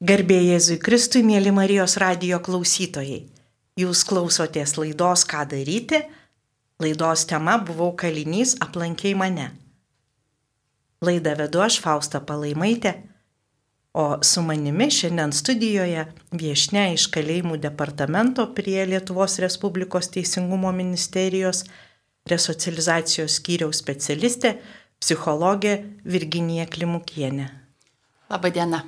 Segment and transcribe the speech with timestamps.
[0.00, 3.18] Garbė Jėzui Kristui, mėly Marijos radio klausytojai.
[3.76, 5.98] Jūs klausotės laidos Ką daryti?
[6.80, 9.50] Laidos tema buvau kalinys, aplankiai mane.
[11.04, 12.94] Laidą vedu aš Fausta Palaimaitė,
[13.92, 21.66] o su manimi šiandien studijoje viešne iš kalėjimų departamento prie Lietuvos Respublikos Teisingumo ministerijos
[22.32, 24.54] resocializacijos skyriaus specialistė,
[24.96, 25.76] psichologė
[26.08, 27.50] Virginija Klimukienė.
[28.32, 28.80] Labadiena.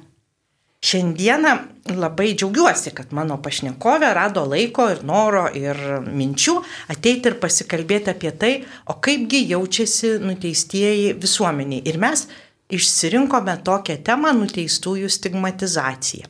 [0.83, 1.53] Šiandieną
[1.95, 6.57] labai džiaugiuosi, kad mano pašnekovė rado laiko ir noro ir minčių
[6.91, 8.53] ateiti ir pasikalbėti apie tai,
[8.91, 11.85] o kaipgi jaučiasi nuteistieji visuomeniai.
[11.87, 12.27] Ir mes
[12.73, 16.27] išsirinkome tokią temą nuteistųjų stigmatizaciją.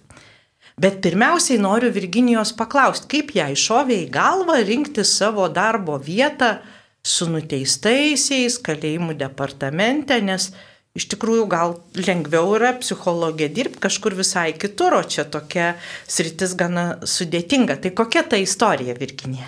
[0.82, 6.56] Bet pirmiausiai noriu Virginijos paklausti, kaip ją iššovė į galvą rinkti savo darbo vietą
[7.04, 10.50] su nuteistaisiais kalėjimų departamente, nes
[10.98, 15.72] iš tikrųjų gal lengviau yra psichologija dirbti kažkur visai kitur, o čia tokia
[16.04, 17.78] sritis gana sudėtinga.
[17.80, 19.46] Tai kokia ta istorija, Virginė?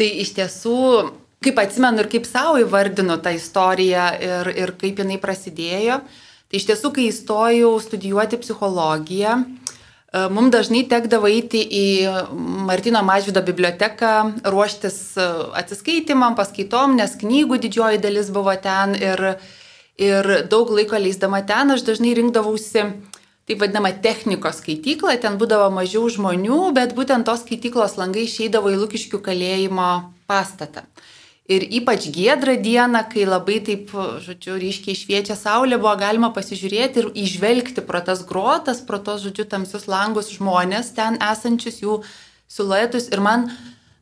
[0.00, 0.78] Tai iš tiesų,
[1.44, 6.00] kaip atsimenu ir kaip savo įvardinu tą istoriją ir, ir kaip jinai prasidėjo,
[6.48, 11.84] tai iš tiesų, kai įstojau studijuoti psichologiją, e, Mums dažnai tekdavo eiti į
[12.64, 14.16] Martino Mažvido biblioteką,
[14.48, 19.36] ruoštis e, atsiskaitimam, paskaitom, nes knygų didžioji dalis buvo ten ir,
[20.00, 22.86] Ir daug laiko leisdama ten aš dažnai rinkdavausi
[23.50, 28.78] taip vadinamą technikos skaityklą, ten būdavo mažiau žmonių, bet būtent tos skaityklos langai išeidavo į
[28.84, 29.88] Lukiškių kalėjimo
[30.30, 30.84] pastatą.
[31.50, 33.90] Ir ypač giedrą dieną, kai labai taip,
[34.22, 39.48] žodžiu, ryškiai šviečia saulė, buvo galima pasižiūrėti ir išvelgti pro tas grotas, pro tos, žodžiu,
[39.50, 41.98] tamsius langus žmonės ten esančius jų
[42.46, 43.10] siluetus.
[43.10, 43.48] Ir man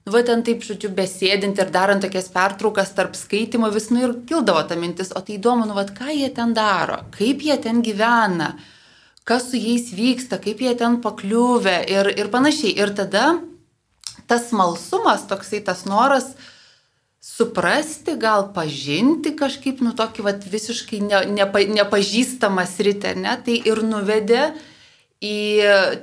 [0.09, 4.13] Nu, va ten taip, žodžiu, besėdint ir darant tokias pertraukas tarp skaitimo, vis nu ir
[4.25, 7.83] kildavo ta mintis, o tai įdomu, nu, va ką jie ten daro, kaip jie ten
[7.85, 8.55] gyvena,
[9.29, 12.73] kas su jais vyksta, kaip jie ten pakliuvę ir, ir panašiai.
[12.81, 13.27] Ir tada
[14.33, 16.31] tas smalsumas, toksai tas noras
[17.21, 23.85] suprasti, gal pažinti kažkaip, nu, tokį va visiškai ne, nepa, nepažįstamą sritį, ne, tai ir
[23.85, 24.55] nuvedė
[25.25, 25.39] į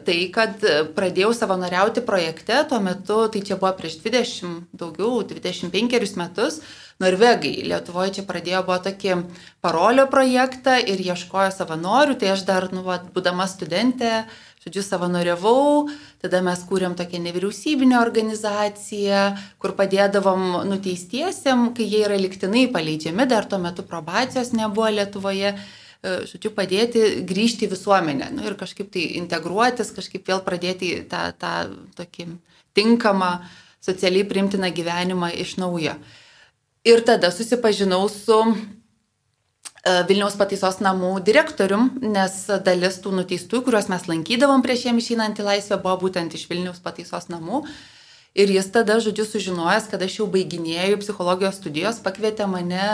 [0.03, 0.63] tai, kad
[0.95, 6.59] pradėjau savanoriauti projekte, tuo metu, tai čia buvo prieš 20, daugiau, 25 metus,
[6.99, 7.59] Norvegai.
[7.67, 9.15] Lietuvoje čia pradėjo buvo tokį
[9.63, 14.23] parolio projektą ir ieškojo savanorių, tai aš dar, nu, va, būdama studentė,
[14.63, 15.89] žodžiu, savanoriavau,
[16.23, 19.25] tada mes kūrėm tokią nevyriausybinę organizaciją,
[19.59, 25.57] kur padėdavom nuteistiesiam, kai jie yra liktinai paleidžiami, dar tuo metu probacijos nebuvo Lietuvoje
[26.29, 31.53] žodžiu, padėti grįžti į visuomenę nu, ir kažkaip tai integruotis, kažkaip vėl pradėti tą, tą
[31.97, 32.27] tokį
[32.75, 33.31] tinkamą,
[33.85, 35.95] socialiai primtiną gyvenimą iš naujo.
[36.85, 38.53] Ir tada susipažinau su e,
[40.09, 45.47] Vilniaus pataisos namų direktorium, nes dalis tų nuteistųjų, kuriuos mes lankydavom prieš jiem išeinant į
[45.49, 47.63] laisvę, buvo būtent iš Vilniaus pataisos namų.
[48.35, 52.87] Ir jis tada, žodžiu, sužinojęs, kad aš jau baiginėjau psichologijos studijos, pakvietė mane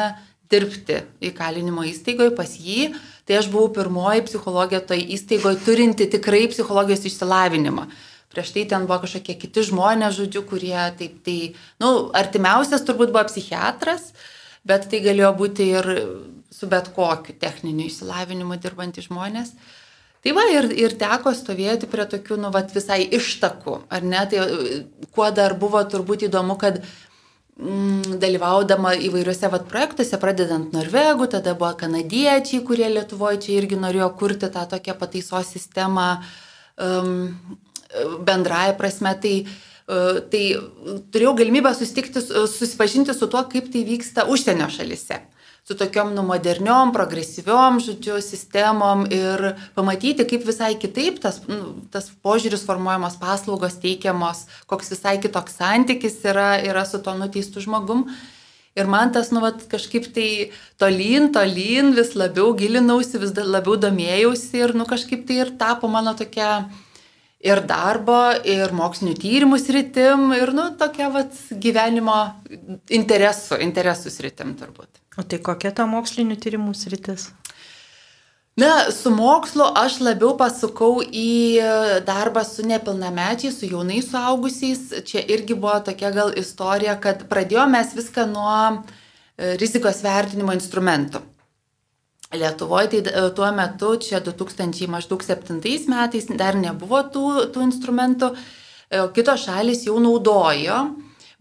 [0.52, 1.02] dirbti
[1.32, 2.92] įkalinimo įstaigoje pas jį,
[3.26, 7.88] tai aš buvau pirmoji psichologija toj įstaigoje turinti tikrai psichologijos išsilavinimą.
[8.32, 11.38] Prieš tai ten buvo kažkokie kiti žmonės, žodžiu, kurie taip, tai,
[11.82, 14.14] na, nu, artimiausias turbūt buvo psichiatras,
[14.68, 15.90] bet tai galėjo būti ir
[16.52, 19.52] su bet kokiu techniniu išsilavinimu dirbantys žmonės.
[20.22, 24.22] Tai va ir, ir teko stovėti prie tokių, nu, vat, visai ištakų, ar ne?
[24.30, 24.44] Tai
[25.16, 26.84] kuo dar buvo turbūt įdomu, kad
[28.22, 34.50] dalyvaudama įvairiuose vat, projektuose, pradedant Norvegų, tada buvo kanadiečiai, kurie Lietuvoje čia irgi norėjo kurti
[34.54, 36.08] tą tokią pataisos sistemą
[36.82, 37.28] um,
[38.26, 39.14] bendraja prasme.
[39.22, 40.46] Tai, uh, tai
[41.14, 45.22] turėjau galimybę susipažinti su tuo, kaip tai vyksta užsienio šalise
[45.72, 52.10] su tokiom nu moderniom, progresyviom, žodžiu, sistemom ir pamatyti, kaip visai kitaip tas, nu, tas
[52.26, 58.10] požiūris formuojamos paslaugos teikiamos, koks visai kitoks santykis yra, yra su to nuteistų žmogum.
[58.76, 60.28] Ir man tas, nu, vat, kažkaip tai
[60.80, 66.16] tolyn, tolyn, vis labiau gilinausi, vis labiau domėjausi ir, nu, kažkaip tai ir tapo mano
[66.20, 66.66] tokia
[67.42, 72.18] ir darbo, ir mokslinių tyrimų sritim, ir, nu, tokia, vat, gyvenimo
[72.94, 75.02] interesų, interesų sritim turbūt.
[75.20, 77.32] O tai kokia ta mokslinių tyrimų sritis?
[78.60, 81.64] Na, su mokslu aš labiau pasukau į
[82.06, 84.82] darbą su nepilnamečiais, su jaunais suaugusiais.
[85.08, 91.24] Čia irgi buvo tokia gal istorija, kad pradėjome mes viską nuo e, rizikos vertinimo instrumentų.
[92.32, 95.60] Lietuvoje tai e, tuo metu, čia 2007
[95.92, 100.84] metais, dar nebuvo tų, tų instrumentų, e, kitos šalis jau naudojo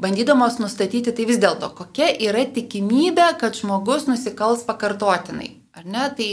[0.01, 5.53] bandydamos nustatyti tai vis dėlto, kokia yra tikimybė, kad žmogus nusikals pakartotinai.
[5.77, 6.07] Ar ne?
[6.17, 6.29] Tai,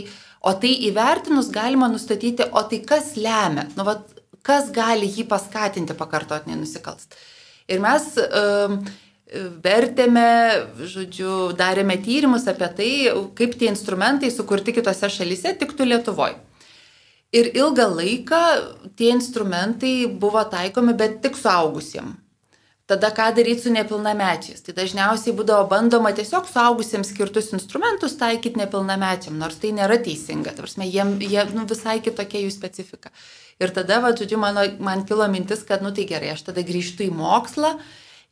[0.48, 4.08] o tai įvertinus galima nustatyti, o tai kas lemia, nu, vat,
[4.48, 7.18] kas gali jį paskatinti pakartotinai nusikalst.
[7.68, 8.80] Ir mes um,
[9.64, 10.28] vertėme,
[10.88, 12.92] žodžiu, darėme tyrimus apie tai,
[13.36, 16.38] kaip tie instrumentai sukurti kitose šalyse tiktų Lietuvoje.
[17.36, 18.40] Ir ilgą laiką
[18.96, 22.24] tie instrumentai buvo taikomi, bet tik suaugusiems.
[22.88, 24.62] Tada ką daryti su nepilnamečiais?
[24.64, 30.54] Tai dažniausiai būdavo bandoma tiesiog suaugusiems skirtus instrumentus taikyti nepilnamečiam, nors tai nėra teisinga.
[30.56, 33.12] Tarsi, jie, jie nu, visai kitokia jų specifika.
[33.60, 37.10] Ir tada, va, žodžiu, mano, man kilo mintis, kad, nu tai gerai, aš tada grįžtu
[37.10, 37.74] į mokslą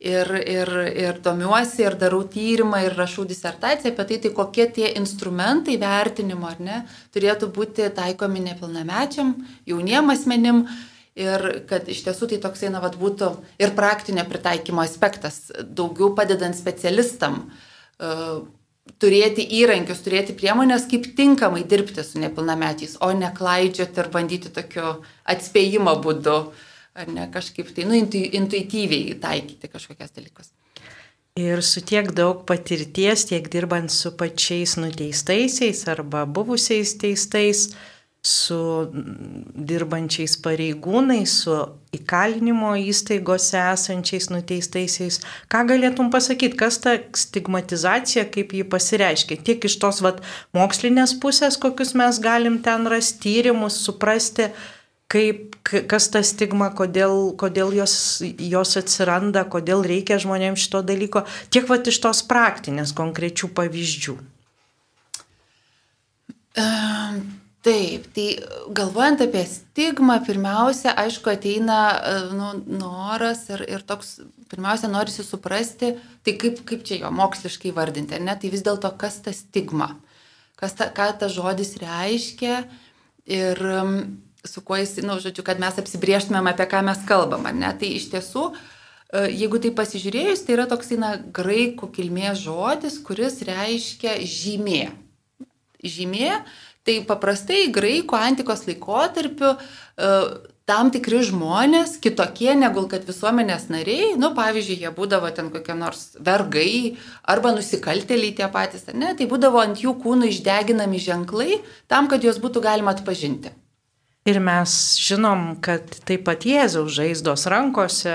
[0.00, 4.90] ir, ir, ir domiuosi, ir darau tyrimą, ir rašau disertaciją apie tai, tai kokie tie
[5.00, 6.82] instrumentai vertinimo, ar ne,
[7.16, 9.34] turėtų būti taikomi nepilnamečiam,
[9.66, 10.66] jauniem asmenim.
[11.16, 13.30] Ir kad iš tiesų tai toksai, na, vat, būtų
[13.64, 18.42] ir praktinio pritaikymo aspektas, daugiau padedant specialistam uh,
[19.00, 24.98] turėti įrankius, turėti priemonės, kaip tinkamai dirbti su nepilnamečiais, o ne klaidžioti ir bandyti tokiu
[25.24, 26.36] atspėjimo būdu,
[26.96, 30.52] ar ne kažkaip tai, nu, intuityviai taikyti kažkokias dalykus.
[31.36, 37.96] Ir su tiek daug patirties, tiek dirbant su pačiais nuteistaisiais arba buvusiais teistais, uh,
[38.26, 38.58] su
[39.54, 41.54] dirbančiais pareigūnais, su
[41.96, 45.20] įkalinimo įstaigose esančiais nuteistaisiais.
[45.52, 49.38] Ką galėtum pasakyti, kas ta stigmatizacija, kaip ji pasireiškia?
[49.46, 50.22] Tiek iš tos vat,
[50.56, 54.50] mokslinės pusės, kokius mes galim ten rasti tyrimus, suprasti,
[55.12, 61.24] kaip, kas ta stigma, kodėl, kodėl jos, jos atsiranda, kodėl reikia žmonėms šito dalyko,
[61.54, 64.18] tiek vat iš tos praktinės konkrečių pavyzdžių.
[66.56, 67.24] Um
[67.66, 68.26] Taip, tai
[68.70, 71.78] galvojant apie stigmą, pirmiausia, aišku, ateina
[72.30, 74.20] nu, noras ir, ir toks,
[74.52, 79.18] pirmiausia, norisi suprasti, tai kaip, kaip čia jo moksliškai vardinti, ne, tai vis dėlto kas
[79.24, 79.96] ta stigma,
[80.60, 82.60] kas ta, ką tas žodis reiškia?
[83.26, 83.64] Ir
[84.48, 87.92] su kuo jis, na, nu, žodžiu, kad mes apsibrieštumėm, apie ką mes kalbam, ne, tai
[87.98, 94.18] iš tiesų, e, jeigu tai pasižiūrėjus, tai yra toks, na, graikų kilmės žodis, kuris reiškia
[94.22, 94.86] žymė.
[95.86, 96.32] Žymė
[96.86, 100.10] Tai paprastai graikų antikos laikotarpiu e,
[100.70, 106.12] tam tikri žmonės, kitokie negu kad visuomenės nariai, nu pavyzdžiui, jie būdavo ten kokie nors
[106.22, 106.94] vergai
[107.26, 111.58] arba nusikaltėliai tie patys, ar ne, tai būdavo ant jų kūnų išdeginami ženklai
[111.90, 113.50] tam, kad juos būtų galima atpažinti.
[114.26, 118.14] Ir mes žinom, kad taip pat Jėzaus žaizdos rankose,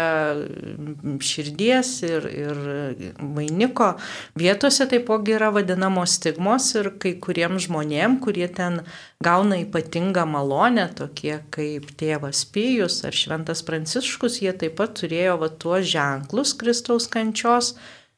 [1.23, 2.59] širdies ir, ir
[3.37, 3.93] vainiko
[4.35, 8.81] vietose taipogi yra vadinamos stigmos ir kai kuriems žmonėm, kurie ten
[9.23, 15.51] gauna ypatingą malonę, tokie kaip tėvas Pijus ar šventas Pranciškus, jie taip pat turėjo va
[15.63, 17.77] tuos ženklus Kristaus kančios.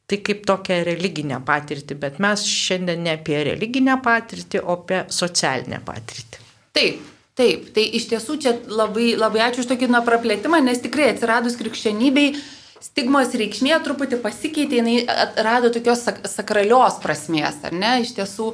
[0.10, 5.80] Tai kaip tokią religinę patirtį, bet mes šiandien ne apie religinę patirtį, o apie socialinę
[5.86, 6.42] patirtį.
[6.76, 11.08] Taip, Taip, tai iš tiesų čia labai, labai ačiū už tokį na, praplėtimą, nes tikrai
[11.10, 12.36] atsiradus krikščionybei
[12.84, 14.98] stigmos reikšmė truputį pasikeitė, jinai
[15.42, 18.52] rado tokios sak sakralios prasmės, ar ne, iš tiesų.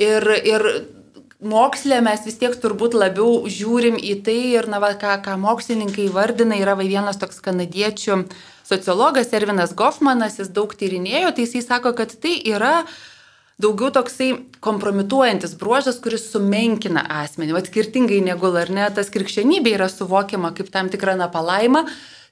[0.00, 0.66] Ir, ir
[1.40, 6.10] mokslė mes vis tiek turbūt labiau žiūrim į tai ir, na, va, ką, ką mokslininkai
[6.12, 8.26] vardina, yra va, vienas toks kanadiečių
[8.68, 13.00] sociologas Ervinas Goffmanas, jis daug tyrinėjo, tai jisai sako, kad tai yra uh,
[13.60, 14.30] daugiau toksai
[14.64, 17.54] kompromituojantis bruožas, kuris sumenkina asmenį.
[17.56, 21.84] Vat skirtingai negu ar ne, tas krikščionybė yra suvokiama kaip tam tikra na palaima,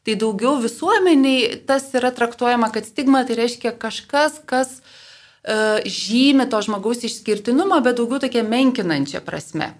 [0.06, 6.62] tai daugiau visuomeniai tas yra traktuojama, kad stigma tai reiškia kažkas, kas uh, žymi to
[6.64, 9.75] žmogaus išskirtinumą, bet daugiau tokia menkinančia prasme.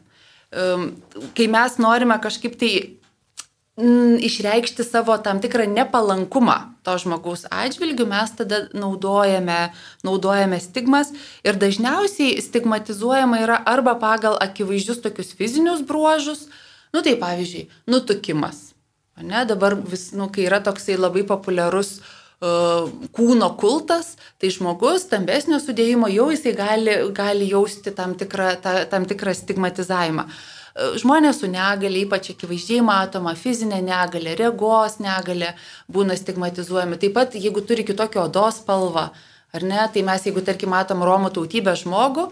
[0.49, 0.91] Um,
[1.37, 2.73] kai mes norime kažkaip tai
[3.79, 9.71] išreikšti savo tam tikrą nepalankumą to žmogaus atžvilgių, mes tada naudojame,
[10.03, 11.13] naudojame stigmas
[11.47, 16.49] ir dažniausiai stigmatizuojama yra arba pagal akivaizdžius tokius fizinius bruožus,
[16.91, 18.73] nu tai pavyzdžiui, nutukimas.
[19.23, 25.59] Ne, dabar vis, nu, kai yra toksai labai populiarus uh, kūno kultas, tai žmogus stambesnio
[25.63, 30.27] sudėjimo jau jisai gali, gali jausti tam tikrą, ta, tam tikrą stigmatizavimą.
[30.27, 30.58] Uh,
[31.01, 35.55] žmonės su negale, ypač akivaizdžiai matoma, fizinė negalė, regos negalė
[35.93, 36.99] būna stigmatizuojami.
[37.01, 39.09] Taip pat, jeigu turi kitokią odos spalvą,
[39.55, 42.29] ar ne, tai mes, jeigu, tarkim, matom Romų tautybę žmogų,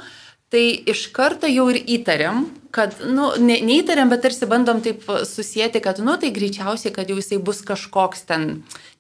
[0.53, 5.83] tai iš karto jau ir įtariam, kad, nu, ne, neįtariam, bet tarsi bandom taip susijęti,
[5.83, 8.47] kad, nu, tai greičiausiai, kad jau jisai bus kažkoks ten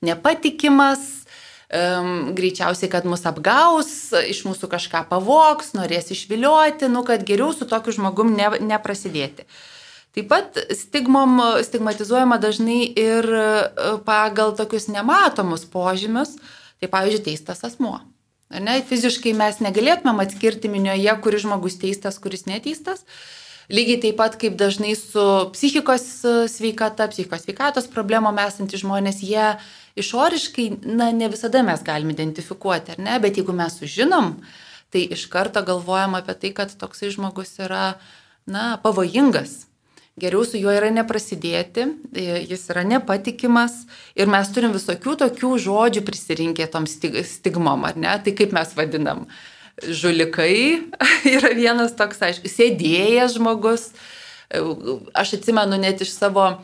[0.04, 1.25] nepatikimas,
[1.72, 3.90] um, greičiausiai, kad mus apgaus,
[4.26, 9.46] iš mūsų kažką pavoks, norės išvilioti, nu, kad geriau su tokiu žmogum ne, neprasidėti.
[10.16, 13.48] Taip pat stigmom, stigmatizuojama dažnai ir e,
[14.06, 16.38] pagal tokius nematomus požymius,
[16.80, 17.98] tai pavyzdžiui, teistas asmuo.
[18.48, 18.78] Ne?
[18.86, 23.04] Fiziškai mes negalėtumėm atskirti minioje, kuris žmogus teistas, kuris neteistas.
[23.72, 29.48] Lygiai taip pat kaip dažnai su psichikos e, sveikata, psichikos sveikatos problemom esantys žmonės, jie
[29.98, 34.36] išoriškai, na, ne visada mes galim identifikuoti, ar ne, bet jeigu mes sužinom,
[34.94, 37.96] tai iš karto galvojam apie tai, kad toksai žmogus yra,
[38.46, 39.64] na, pavojingas
[40.16, 41.84] geriau su juo yra neprasidėti,
[42.16, 43.82] e, jis yra nepatikimas
[44.16, 48.14] ir mes turim visokių tokių žodžių prisirinkę tom stigmom, ar ne?
[48.24, 49.26] Tai kaip mes vadinam?
[49.82, 50.56] Žulikai
[51.36, 53.90] yra vienas toks, aišku, sėdėjęs žmogus.
[54.48, 54.62] E,
[55.12, 56.54] aš atsimenu net iš savo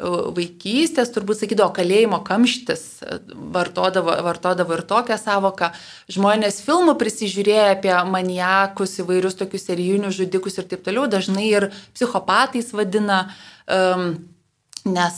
[0.00, 2.84] vaikystės, turbūt sakydavo, kalėjimo kamštis,
[3.52, 5.70] vartodavo, vartodavo ir tokią savoką.
[6.12, 12.72] Žmonės filmų prisižiūrėję apie maniakus, įvairius tokius serijinius žudikus ir taip toliau, dažnai ir psichopatais
[12.72, 13.26] vadina.
[13.68, 14.14] Um,
[14.88, 15.16] Nes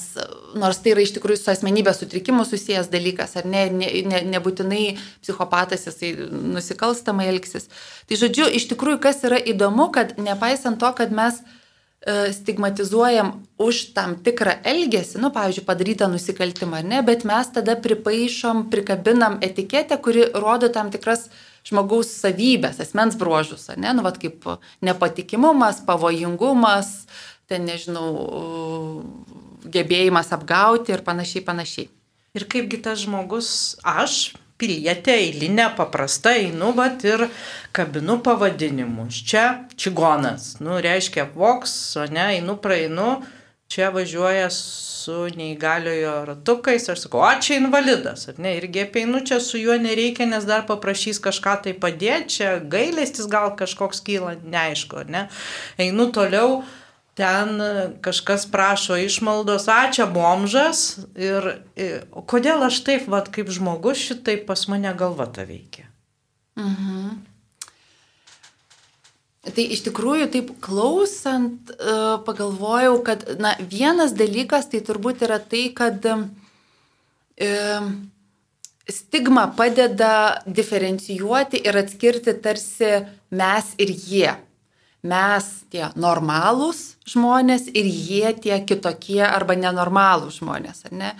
[0.58, 4.84] nors tai yra iš tikrųjų su asmenybės sutrikimu susijęs dalykas, ar ne, ne, ne, nebūtinai
[5.22, 7.68] psichopatas jisai nusikalstamai elgsis.
[8.10, 11.38] Tai žodžiu, iš tikrųjų, kas yra įdomu, kad nepaisant to, kad mes
[12.06, 17.76] E, stigmatizuojam už tam tikrą elgesį, nu, pavyzdžiui, padarytą nusikaltimą, ar ne, bet mes tada
[17.78, 21.28] pripaišom, prikabinam etiketę, kuri rodo tam tikras
[21.62, 24.48] žmogaus savybės, asmens bruožus, ar ne, nu, vad kaip
[24.82, 26.90] nepatikimumas, pavojingumas,
[27.46, 28.10] ten, nežinau,
[29.64, 31.90] gebėjimas apgauti ir panašiai, panašiai.
[32.32, 33.50] Ir kaipgi tas žmogus,
[33.84, 37.26] aš, pilietė, eilinė, paprasta, einu, vat ir
[37.76, 39.18] kabinu pavadinimus.
[39.28, 39.44] Čia
[39.76, 43.18] čigonas, nu, reiškia voks, o ne, einu, praeinu,
[43.72, 49.40] čia važiuoja su neįgaliojo ratukais, aš sakau, o čia invalidas, ar ne, irgi apeinu, čia
[49.42, 55.02] su juo nereikia, nes dar paprašys kažką tai padėti, čia gailestis gal kažkoks kyla, neaišku,
[55.04, 55.26] ar ne.
[55.80, 56.62] Einu toliau,
[57.14, 57.60] ten
[58.00, 64.64] kažkas prašo išmaldos, ačiū bomžas ir, ir kodėl aš taip, vad kaip žmogus, šitai pas
[64.72, 65.88] mane galva ta veikia.
[66.56, 67.20] Mhm.
[69.42, 75.64] Tai iš tikrųjų, taip klausant, e, pagalvojau, kad na, vienas dalykas tai turbūt yra tai,
[75.74, 77.48] kad e,
[78.86, 83.02] stigma padeda diferencijuoti ir atskirti tarsi
[83.34, 84.30] mes ir jie
[85.02, 91.10] mes tie normalūs žmonės ir jie tie kitokie arba nenormalūs žmonės, ar ne?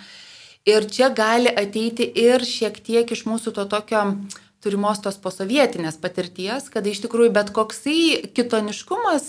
[0.63, 4.05] Ir čia gali ateiti ir šiek tiek iš mūsų to tokio
[4.63, 9.25] turimos tos posovietinės patirties, kada iš tikrųjų bet koksai kitoniškumas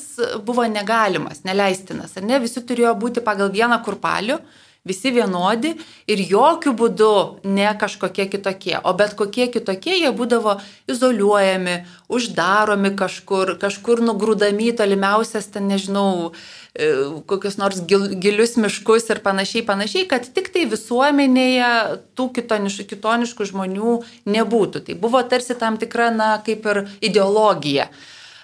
[0.46, 2.38] buvo negalimas, neleistinas, ar ne?
[2.44, 4.38] Visi turėjo būti pagal vieną kurpalių,
[4.84, 5.72] visi vienodi
[6.10, 7.12] ir jokių būdų
[7.48, 10.58] ne kažkokie kitokie, o bet kokie kitokie jie būdavo
[10.90, 11.78] izoliuojami,
[12.12, 16.32] uždaromi kažkur, kažkur nugrūdami tolimiausias, ten nežinau,
[16.76, 16.90] e,
[17.30, 21.70] kokius nors gil, gilius miškus ir panašiai, panašiai, kad tik tai visuomenėje
[22.12, 24.00] tų kitoniškų, kitoniškų žmonių
[24.36, 24.84] nebūtų.
[24.84, 27.88] Tai buvo tarsi tam tikra, na, kaip ir ideologija.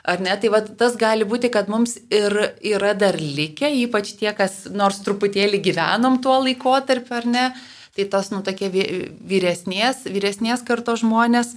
[0.05, 0.33] Ar ne?
[0.41, 5.03] Tai va, tas gali būti, kad mums ir yra dar likę, ypač tie, kas nors
[5.05, 7.49] truputėlį gyvenom tuo laikotarpiu, ar ne?
[7.97, 11.57] Tai tas, nu, tokie vyresnės, vyresnės karto žmonės.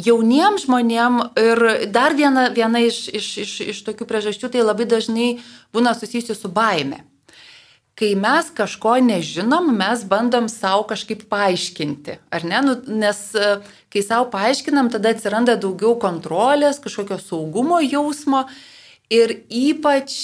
[0.00, 1.62] Jauniem žmonėm ir
[1.92, 5.34] dar viena, viena iš, iš, iš, iš tokių priežasčių tai labai dažnai
[5.76, 7.04] būna susijusi su baime
[7.98, 12.62] kai mes kažko nežinom, mes bandom savo kažkaip paaiškinti, ar ne?
[12.64, 13.54] Nu, nes e,
[13.92, 18.46] kai savo paaiškinam, tada atsiranda daugiau kontrolės, kažkokio saugumo jausmo
[19.12, 20.16] ir ypač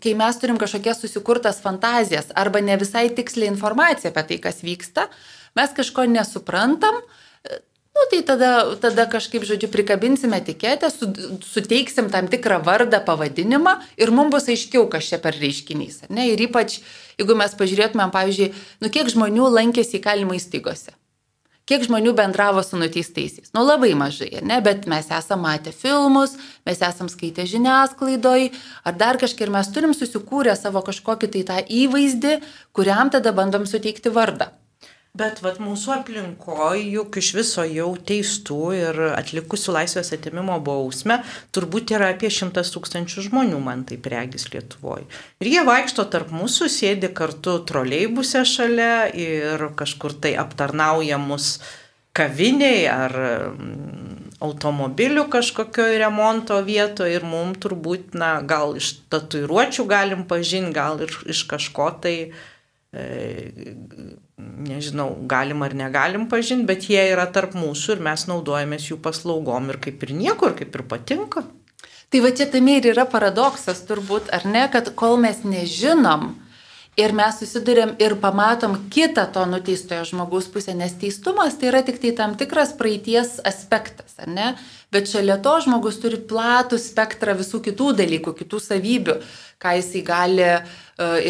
[0.00, 5.08] kai mes turim kažkokias susikurtas fantazijas arba ne visai tiksliai informaciją apie tai, kas vyksta,
[5.58, 7.00] mes kažko nesuprantam,
[7.92, 11.10] Nu, tai tada, tada kažkaip, žodžiu, prikabinsime etiketę, su,
[11.44, 16.06] suteiksim tam tikrą vardą, pavadinimą ir mums bus aiškiau, kas čia per reiškinys.
[16.08, 16.30] Ne?
[16.32, 16.78] Ir ypač,
[17.20, 18.48] jeigu mes pažiūrėtumėm, pavyzdžiui,
[18.80, 20.96] nu kiek žmonių lankėsi įkalimo įstaigose.
[21.68, 23.52] Kiek žmonių bendravo su nuteistaisiais?
[23.54, 24.56] Nu labai mažai, ne?
[24.64, 26.32] bet mes esame matę filmus,
[26.66, 28.48] mes esame skaitę žiniasklaidoj,
[28.88, 32.34] ar dar kažkaip ir mes turim susikūrę savo kažkokį tai tą įvaizdį,
[32.74, 34.50] kuriam tada bandom suteikti vardą.
[35.12, 41.18] Bet vat, mūsų aplinkoje juk iš viso jau teistų ir atlikusių laisvės atimimo bausmę
[41.52, 45.04] turbūt yra apie šimtas tūkstančių žmonių, man tai regis Lietuvoje.
[45.44, 51.58] Ir jie vaikšto tarp mūsų, sėdi kartu troleibuse šalia ir kažkur tai aptarnauja mus
[52.16, 53.18] kaviniai ar
[53.52, 61.04] mm, automobilių kažkokio remonto vietoje ir mums turbūt, na, gal iš tatuiruočių galim pažinti, gal
[61.04, 62.16] ir iš kažko tai
[62.96, 63.06] e,
[64.38, 69.70] nežinau, galim ar negalim pažinti, bet jie yra tarp mūsų ir mes naudojamės jų paslaugom
[69.72, 71.44] ir kaip ir niekur, kaip ir patinka.
[72.12, 76.34] Tai va čia tame ir yra paradoksas turbūt, ar ne, kad kol mes nežinom
[77.00, 81.96] Ir mes susidurėm ir pamatom kitą to nuteistojo žmogaus pusę, nes teistumas tai yra tik
[82.02, 84.48] tai tam tikras praeities aspektas, ar ne?
[84.92, 89.16] Bet šalia to žmogus turi platų spektrą visų kitų dalykų, kitų savybių,
[89.64, 90.58] ką jisai gali e,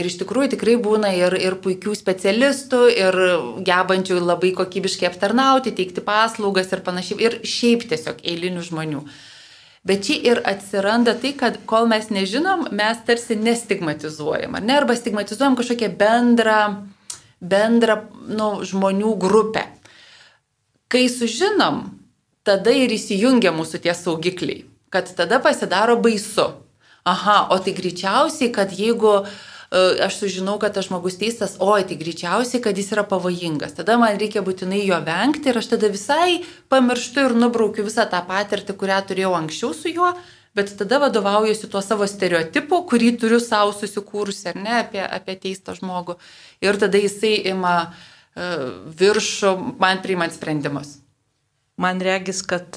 [0.01, 3.21] ir iš tikrųjų tikrai būna ir, ir puikių specialistų, ir
[3.63, 9.05] gebančių labai kokybiškai aptarnauti, teikti paslaugas ir panašiai, ir šiaip tiesiog eilinių žmonių.
[9.83, 14.95] Bet čia ir atsiranda tai, kad kol mes nežinom, mes tarsi nestigmatizuojam, ar ne, arba
[14.95, 16.59] stigmatizuojam kažkokią bendrą,
[17.43, 17.97] bendrą
[18.31, 19.67] nu, žmonių grupę.
[20.87, 21.83] Kai sužinom,
[22.47, 24.63] tada ir įsijungia mūsų tie saugikliai,
[24.93, 26.53] kad tada pasidaro baisu.
[27.03, 29.33] Aha, o tai greičiausiai, kad jeigu uh,
[29.73, 33.73] aš sužinau, kad tas žmogus teistas, oi, tai greičiausiai, kad jis yra pavojingas.
[33.79, 38.21] Tada man reikia būtinai jo vengti ir aš tada visai pamirštu ir nubraukiu visą tą
[38.29, 40.13] patirtį, kurią turėjau anksčiau su juo,
[40.53, 45.77] bet tada vadovaujuosi tuo savo stereotipu, kurį turiu savo susikūrusi, ar ne, apie, apie teistą
[45.79, 46.19] žmogų.
[46.61, 48.03] Ir tada jisai ima uh,
[49.01, 50.99] viršų man priimant sprendimus.
[51.81, 52.77] Man regis, kad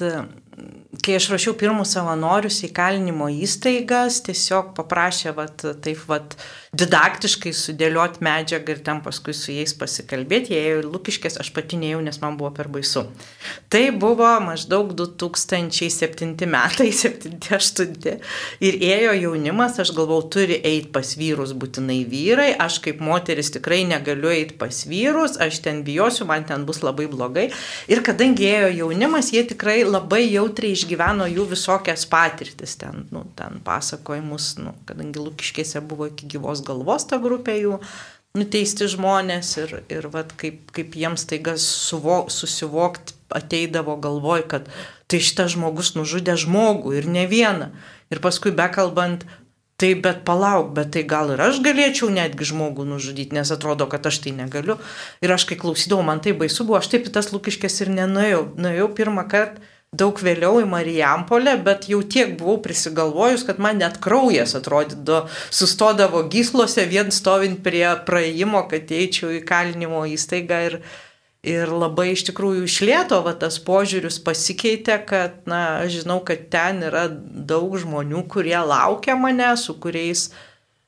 [1.04, 6.36] kai aš rašiau pirmus savanorius į kalinimo įstaigas, tiesiog paprašė, vat, taip, vat,
[6.76, 10.52] didaktiškai sudėlioti medžiagą ir ten paskui su jais pasikalbėti.
[10.52, 13.06] Jie ėjo į Lukiškės, aš pati neėjau, nes man buvo per baisu.
[13.72, 18.16] Tai buvo maždaug 2007 metai, 7-8.
[18.66, 23.82] Ir ėjo jaunimas, aš galvau, turi eiti pas vyrus būtinai vyrai, aš kaip moteris tikrai
[23.88, 27.48] negaliu eiti pas vyrus, aš ten bijosiu, man ten bus labai blogai.
[27.92, 33.60] Ir kadangi ėjo jaunimas, jie tikrai labai jautriai išgyveno jų visokias patirtis, ten, nu, ten
[33.66, 37.80] pasakojimus, nu, kadangi Lukiškėse buvo iki gyvos galvos ta grupė jų
[38.36, 44.68] nuteisti žmonės ir, ir vat, kaip, kaip jiems taiga suvok, susivokti ateidavo galvoj, kad
[45.10, 47.72] tai šitas žmogus nužudė žmogų ir ne vieną.
[48.12, 49.24] Ir paskui bekalbant,
[49.80, 54.06] tai bet palauk, bet tai gal ir aš galėčiau netgi žmogų nužudyti, nes atrodo, kad
[54.08, 54.78] aš tai negaliu.
[55.24, 58.44] Ir aš kai klausydavau, man tai baisu buvo, aš taip į tas lūkiškės ir nenuėjau.
[58.60, 59.64] Nuėjau pirmą kartą
[59.98, 66.24] daug vėliau į Marijampolę, bet jau tiek buvau prisigalvojus, kad man net kraujas atrodydavo, sustodavo
[66.32, 70.80] gyslose vien stovint prie praėjimo, kad eičiau į kalinimo įstaigą ir,
[71.46, 76.84] ir labai iš tikrųjų išlėto va, tas požiūris pasikeitė, kad, na, aš žinau, kad ten
[76.88, 80.30] yra daug žmonių, kurie laukia mane, su kuriais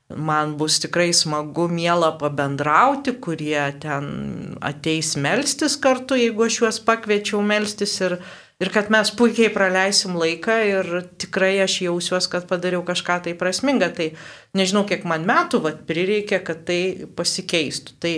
[0.09, 7.43] man bus tikrai smagu, miela pabendrauti, kurie ten ateis melstis kartu, jeigu aš juos pakviečiau
[7.45, 8.17] melstis ir,
[8.59, 10.91] ir kad mes puikiai praleisim laiką ir
[11.21, 13.93] tikrai aš jausiuos, kad padariau kažką tai prasmingą.
[13.95, 14.11] Tai
[14.59, 16.81] nežinau, kiek man metų vat, prireikė, kad tai
[17.19, 17.99] pasikeistų.
[18.03, 18.15] Tai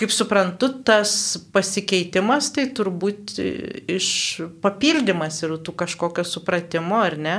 [0.00, 1.12] kaip suprantu, tas
[1.52, 3.36] pasikeitimas tai turbūt
[3.92, 4.06] iš
[4.64, 7.36] papildymas ir tų kažkokio supratimo, ar ne,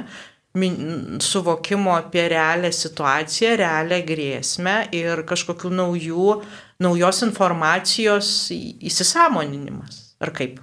[0.53, 6.27] suvokimo apie realią situaciją, realią grėsmę ir kažkokių naujų,
[6.85, 10.13] naujos informacijos įsisamoninimas.
[10.21, 10.61] Ar kaip?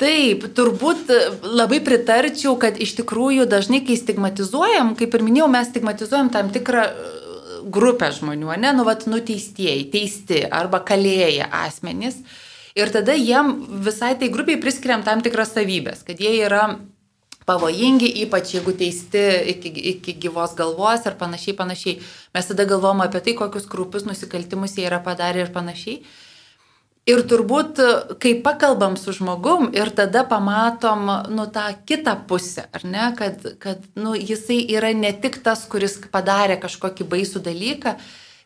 [0.00, 1.10] Taip, turbūt
[1.44, 6.84] labai pritarčiau, kad iš tikrųjų dažnai, kai stigmatizuojam, kaip ir minėjau, mes stigmatizuojam tam tikrą
[6.88, 7.10] e,
[7.68, 12.22] grupę žmonių, ne, nu, vat, nuteistieji, teisti arba kalėję asmenys.
[12.78, 13.52] Ir tada jiem
[13.84, 16.64] visai tai grupiai priskiriam tam tikras savybės, kad jie yra
[17.50, 22.00] pavojingi, ypač jeigu teisti iki, iki gyvos galvos ir panašiai, panašiai.
[22.36, 26.00] Mes tada galvom apie tai, kokius krūpius nusikaltimus jie yra padarę ir panašiai.
[27.08, 27.78] Ir turbūt,
[28.20, 33.86] kai pakalbam su žmogum ir tada pamatom, nu, tą kitą pusę, ar ne, kad, kad,
[33.96, 37.94] nu, jisai yra ne tik tas, kuris padarė kažkokį baisų dalyką,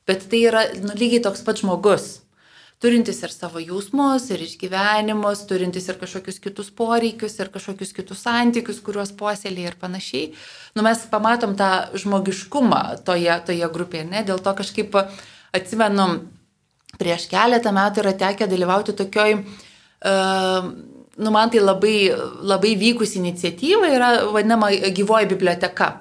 [0.07, 2.07] bet tai yra, nu, lygiai toks pat žmogus,
[2.79, 8.79] turintis ir savo jausmus, ir išgyvenimus, turintis ir kažkokius kitus poreikius, ir kažkokius kitus santykius,
[8.87, 10.31] kuriuos puoselė ir panašiai.
[10.79, 14.95] Nu, mes pamatom tą žmogiškumą toje, toje grupėje, ne, dėl to kažkaip
[15.55, 16.09] atsimenu,
[17.01, 20.71] prieš keletą metų yra tekę dalyvauti tokioj, uh,
[21.17, 21.99] nu man tai labai,
[22.43, 25.93] labai vykus iniciatyva, yra vadinama gyvoji biblioteka.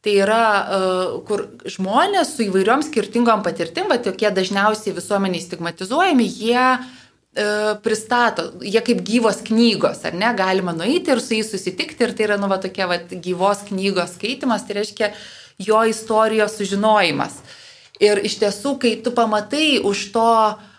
[0.00, 6.62] Tai yra, uh, kur žmonės su įvairiom skirtingom patirtim, bet tokie dažniausiai visuomeniai stigmatizuojami, jie
[6.78, 12.16] uh, pristato, jie kaip gyvos knygos, ar ne, galima nueiti ir su jais susitikti ir
[12.16, 15.12] tai yra, nu, va, tokia va, gyvos knygos skaitimas, tai reiškia
[15.60, 17.42] jo istorijos sužinojimas.
[17.42, 17.56] Uh,
[18.00, 20.28] Ir iš tiesų, kai tu pamatai už to,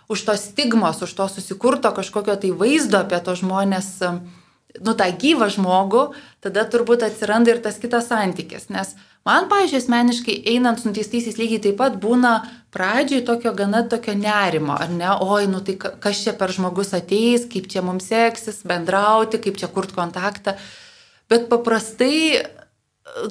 [0.09, 4.01] už to stigmos, už to susikurto kažkokio tai vaizdo apie to žmonės,
[4.81, 6.03] nu tą gyvą žmogų,
[6.41, 8.69] tada turbūt atsiranda ir tas kitas santykis.
[8.73, 8.95] Nes
[9.27, 12.33] man, pažiūrėjau, asmeniškai einant su nuteistaisiais lygiai taip pat būna
[12.73, 17.45] pradžioj tokio gana tokio nerimo, ar ne, oi, nu tai kas čia per žmogus ateis,
[17.51, 20.55] kaip čia mums seksis bendrauti, kaip čia kurti kontaktą.
[21.29, 22.41] Bet paprastai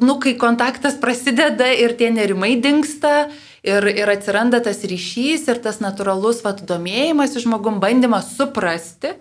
[0.00, 3.30] nu, kai kontaktas prasideda ir tie nerimai dinksta,
[3.62, 9.14] ir, ir atsiranda tas ryšys ir tas natūralus vat, domėjimas žmogum, bandymas suprasti,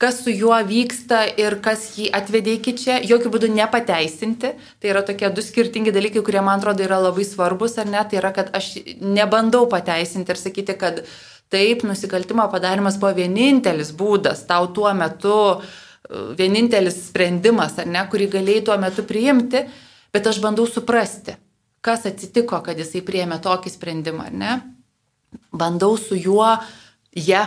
[0.00, 4.52] kas su juo vyksta ir kas jį atvedė iki čia, jokių būdų nepateisinti.
[4.82, 8.02] Tai yra tokie du skirtingi dalykai, kurie man atrodo yra labai svarbus, ar ne?
[8.04, 11.00] Tai yra, kad aš nebandau pateisinti ir sakyti, kad
[11.52, 15.62] taip, nusikaltimo padarimas buvo vienintelis būdas tau tuo metu,
[16.38, 19.64] vienintelis sprendimas, ar ne, kurį galėjai tuo metu priimti,
[20.14, 21.36] bet aš bandau suprasti,
[21.84, 24.56] kas atsitiko, kad jisai priėmė tokį sprendimą, ar ne?
[25.52, 26.52] Bandau su juo,
[27.16, 27.46] jie, ja,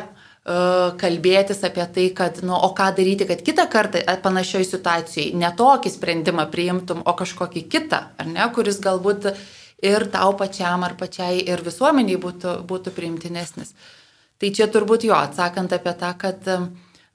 [1.00, 5.92] kalbėtis apie tai, kad, nu, o ką daryti, kad kitą kartą panašioj situacijai ne tokį
[5.94, 9.30] sprendimą priimtum, o kažkokį kitą, ar ne, kuris galbūt
[9.84, 13.76] ir tau pačiam ar pačiai ir visuomeniai būtų, būtų priimtinesnis.
[14.40, 16.48] Tai čia turbūt jo, atsakant apie tą, kad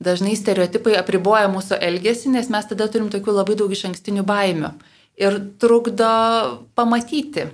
[0.03, 4.73] dažnai stereotipai apriboja mūsų elgesį, nes mes tada turim tokių labai daug iš ankstinių baimių.
[5.21, 6.09] Ir trukdo
[6.75, 7.51] pamatyti.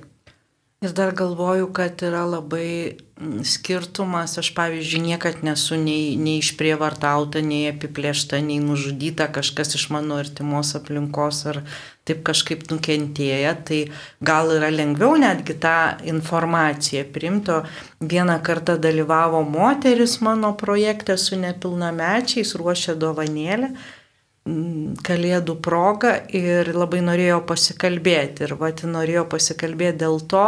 [0.80, 7.42] Ir dar galvoju, kad yra labai mm, skirtumas, aš pavyzdžiui, niekad nesu nei, nei išprievartauta,
[7.44, 11.60] nei apiplėšta, nei nužudyta kažkas iš mano artimos aplinkos ar
[12.08, 13.80] taip kažkaip nukentėję, tai
[14.24, 15.76] gal yra lengviau netgi tą
[16.10, 17.60] informaciją primto.
[18.00, 27.04] Vieną kartą dalyvavo moteris mano projekte su nepilnamečiais, ruošė dovanėlę mm, kalėdų progą ir labai
[27.06, 28.48] norėjo pasikalbėti.
[28.48, 30.46] Ir vati norėjo pasikalbėti dėl to,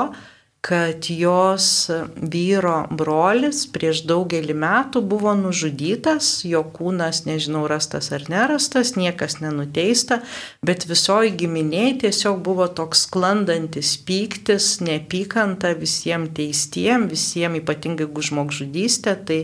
[0.62, 8.92] kad jos vyro brolis prieš daugelį metų buvo nužudytas, jo kūnas, nežinau, rastas ar nerastas,
[8.94, 10.20] niekas nenuteista,
[10.62, 19.16] bet visoji giminiai tiesiog buvo toks sklandantis pyktis, neapykanta visiems teistiem, visiems ypatingai jeigu žmogžudystė,
[19.26, 19.40] tai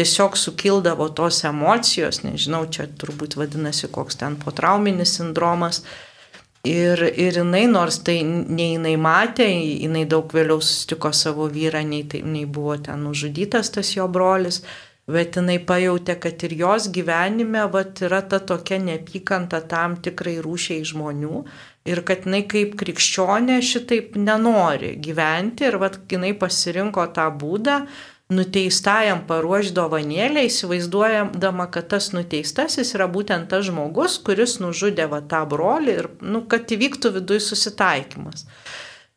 [0.00, 5.84] tiesiog sukildavo tos emocijos, nežinau, čia turbūt vadinasi koks ten potrauminis sindromas
[6.64, 9.44] Ir, ir jinai, nors tai nei jinai matė,
[9.84, 14.62] jinai daug vėliau susitiko savo vyrą, nei, tai, nei buvo ten nužudytas tas jo brolis,
[15.04, 20.86] bet jinai pajutė, kad ir jos gyvenime vat, yra ta tokia neapykanta tam tikrai rūšiai
[20.88, 21.42] žmonių
[21.84, 27.82] ir kad jinai kaip krikščionė šitaip nenori gyventi ir vat, jinai pasirinko tą būdą,
[28.32, 35.42] nuteistajam paruoš dovanėlę, įsivaizduojama, kad tas nuteistasis yra būtent tas žmogus, kuris nužudė va tą
[35.48, 38.46] brolį ir, nu, kad įvyktų viduje susitaikymas.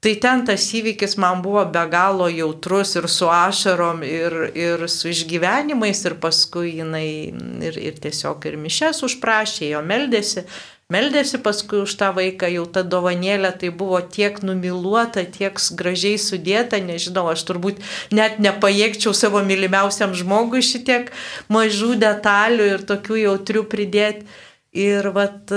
[0.04, 5.10] Tai ten tas įvykis man buvo be galo jautrus ir su ašarom, ir, ir su
[5.10, 7.08] išgyvenimais, ir paskui jinai
[7.65, 10.46] ir, ir tiesiog ir mišes užprašė, jo meldėsi,
[10.93, 16.80] meldėsi paskui už tą vaiką, jau ta dovanėlė tai buvo tiek numiluota, tiek gražiai sudėta,
[16.80, 17.82] nežinau, aš turbūt
[18.15, 21.12] net nepajėgčiau savo mylimiausiam žmogui šitiek
[21.52, 24.23] mažų detalių ir tokių jautrių pridėti.
[24.78, 25.50] Ir vat,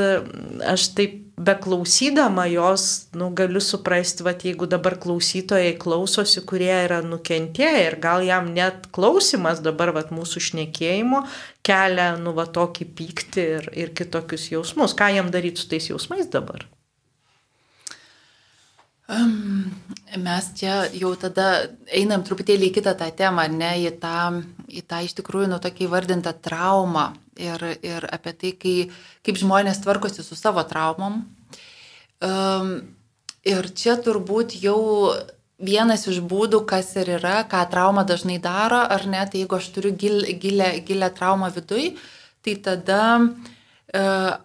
[0.64, 2.84] aš taip beklausydama jos,
[3.16, 8.90] nu, galiu suprasti, vat, jeigu dabar klausytojai klausosi, kurie yra nukentėję ir gal jam net
[8.96, 11.22] klausimas dabar vat, mūsų šnekėjimo
[11.66, 14.96] kelia, nu, va, tokį pyktį ir, ir kitokius jausmus.
[14.96, 16.66] Ką jam daryti su tais jausmais dabar?
[19.10, 21.46] Mes čia jau tada
[21.94, 25.88] einam truputėlį į kitą tą temą, ne į tą, į tą iš tikrųjų, nu, tokį
[25.90, 28.74] vardintą traumą ir, ir apie tai, kai,
[29.26, 31.22] kaip žmonės tvarkosi su savo traumom.
[32.20, 32.72] Um,
[33.46, 34.80] ir čia turbūt jau
[35.60, 39.70] vienas iš būdų, kas ir yra, ką trauma dažnai daro, ar ne, tai jeigu aš
[39.74, 41.94] turiu gil, gilę, gilę traumą viduj,
[42.44, 44.38] tai tada uh,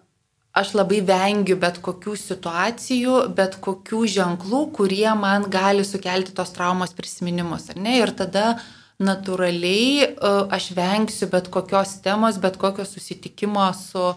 [0.56, 6.96] aš labai vengiu bet kokių situacijų, bet kokių ženklų, kurie man gali sukelti tos traumos
[6.96, 7.68] prisiminimus.
[7.76, 8.56] Ir tada
[9.02, 10.08] natūraliai e,
[10.56, 14.14] aš vengsiu bet kokios temos, bet kokio susitikimo su,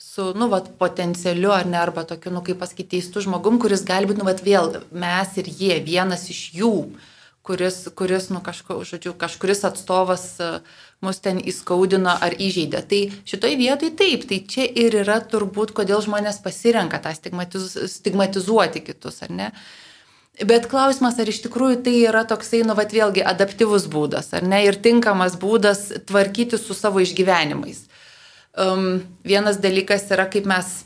[0.00, 4.08] su nu, vat, potencialiu ar ne, arba tokiu, nu, kaip pasakyti, teistų žmogum, kuris gali
[4.08, 6.72] būti, nu, vat, vėl mes ir jie, vienas iš jų,
[7.46, 10.58] kuris, kuris nu, kažko, žodžiu, kažkuris atstovas uh,
[11.04, 12.82] mus ten įskaudino ar įžeidė.
[12.90, 18.82] Tai šitoj vietoj taip, tai čia ir yra turbūt, kodėl žmonės pasirenka tą stigmatiz, stigmatizuoti
[18.86, 19.50] kitus, ar ne?
[20.44, 24.60] Bet klausimas, ar iš tikrųjų tai yra toksai, nu, vat vėlgi, adaptyvus būdas, ar ne,
[24.68, 27.86] ir tinkamas būdas tvarkyti su savo išgyvenimais.
[28.56, 30.85] Um, vienas dalykas yra, kaip mes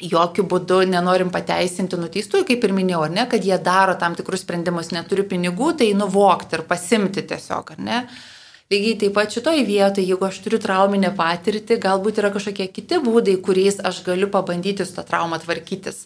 [0.00, 4.92] jokių būdų nenorim pateisinti nuteistųjų, kaip ir minėjau, ne, kad jie daro tam tikrus sprendimus,
[4.96, 8.04] neturi pinigų, tai nuvokti ir pasimti tiesiog, ar ne.
[8.04, 8.28] Uh,
[8.70, 13.32] Lygiai taip pat šitoje vietoje, jeigu aš turiu trauminę patirtį, galbūt yra kažkokie kiti būdai,
[13.42, 16.04] kuriais aš galiu pabandyti su tą traumą tvarkytis.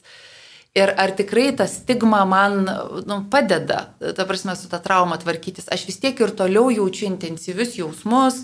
[0.73, 2.65] Ir ar tikrai ta stigma man
[3.05, 5.69] nu, padeda, ta prasme, su tą traumą tvarkytis.
[5.77, 8.41] Aš vis tiek ir toliau jaučiu intensyvius jausmus,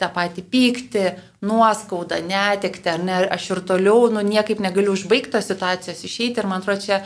[0.00, 1.04] tą patį pyktį,
[1.46, 6.48] nuoskaudą, netikti, ar ne, aš ir toliau, nu, niekaip negaliu užbaigti tos situacijos, išeiti ir
[6.50, 7.02] man atrodo, čia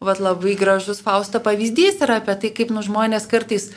[0.00, 3.70] vat, labai gražus Fausto pavyzdys yra apie tai, kaip nu žmonės kartais,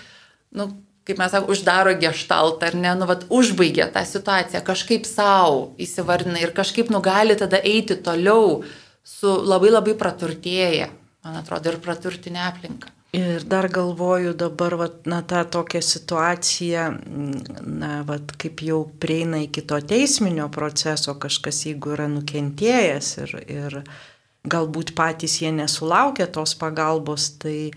[0.53, 0.69] nu,
[1.07, 6.41] kaip mes sakome, uždaro gestaltą ar ne, nu, vat, užbaigia tą situaciją, kažkaip savo įsivardina
[6.41, 8.61] ir kažkaip nu gali tada eiti toliau
[9.03, 10.89] su labai labai praturtėję,
[11.25, 12.93] man atrodo, ir praturtinė aplinka.
[13.11, 16.83] Ir dar galvoju dabar, vat, na, tą tokią situaciją,
[17.67, 23.75] na, vat, kaip jau prieina iki to teisminio proceso, kažkas jeigu yra nukentėjęs ir, ir
[24.47, 27.73] galbūt patys jie nesulaukia tos pagalbos, tai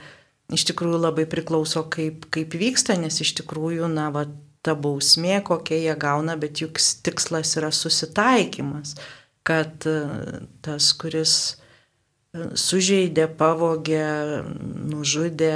[0.54, 4.30] iš tikrųjų labai priklauso, kaip, kaip vyksta, nes iš tikrųjų, na, vat,
[4.62, 8.94] ta bausmė, kokia jie gauna, bet juk tikslas yra susitaikymas,
[9.42, 9.82] kad
[10.62, 11.34] tas, kuris
[12.34, 14.06] sužeidė, pavogė,
[14.90, 15.54] nužudė,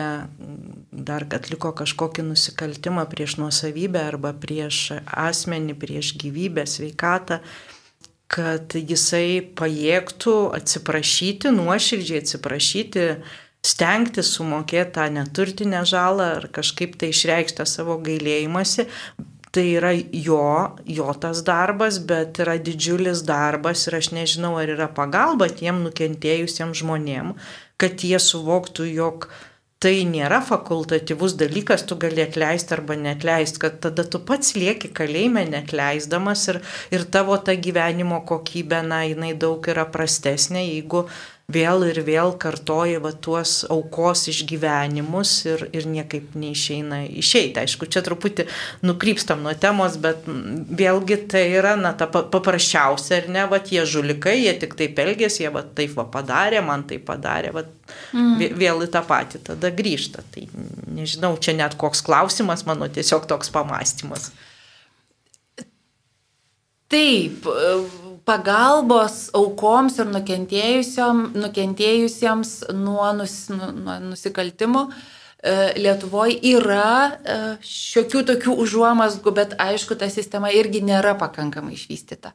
[0.92, 7.40] dar atliko kažkokį nusikaltimą prieš nuosavybę arba prieš asmenį, prieš gyvybę, sveikatą,
[8.28, 13.06] kad jisai pajėgtų atsiprašyti, nuoširdžiai atsiprašyti,
[13.64, 18.86] stengti sumokėti tą neturtinę žalą ar kažkaip tai išreikštą savo gailėjimąsi,
[19.58, 20.42] tai yra jo,
[20.86, 26.78] jo tas darbas, bet yra didžiulis darbas ir aš nežinau, ar yra pagalba tiem nukentėjusiems
[26.78, 27.32] žmonėm,
[27.82, 29.26] kad jie suvoktų, jog
[29.82, 35.42] tai nėra fakultatyvus dalykas, tu gali atleisti arba netleisti, kad tada tu pats lieki kalėjime
[35.50, 36.60] netleisdamas ir,
[36.94, 41.08] ir tavo ta gyvenimo kokybė, na, jinai daug yra prastesnė, jeigu
[41.48, 47.62] vėl ir vėl kartoji va tuos aukos išgyvenimus ir, ir niekaip neišeina išeiti.
[47.62, 48.44] Aišku, čia truputį
[48.84, 54.36] nukrypstam nuo temos, bet vėlgi tai yra, na, ta paprasčiausia, ar ne, va tie žulikai,
[54.42, 58.44] jie tik taip elgėsi, jie va taip va padarė, man tai padarė, va mm.
[58.60, 60.26] vėl į tą patį tada grįžta.
[60.34, 60.44] Tai
[61.00, 64.28] nežinau, čia net koks klausimas, mano tiesiog toks pamastymas.
[66.88, 67.44] Taip,
[68.28, 74.90] pagalbos aukoms ir nukentėjusiems nuo, nus, nu, nuo nusikaltimų e,
[75.80, 77.10] Lietuvoje yra e,
[77.60, 82.30] šiokių tokių užuomasgų, bet aišku, ta sistema irgi nėra pakankamai išvystyta.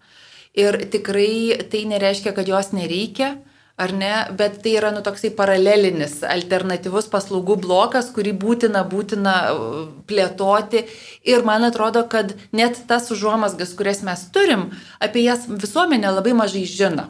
[0.53, 3.29] Ir tikrai tai nereiškia, kad jos nereikia
[3.75, 9.79] ar ne, bet tai yra nu toksai paralelinis, alternatyvus paslaugų blokas, kurį būtina, būtina uh,
[10.09, 10.85] plėtoti.
[11.25, 14.69] Ir man atrodo, kad net tas užuomasgas, kurias mes turim,
[15.01, 17.09] apie jas visuomenė labai mažai žino.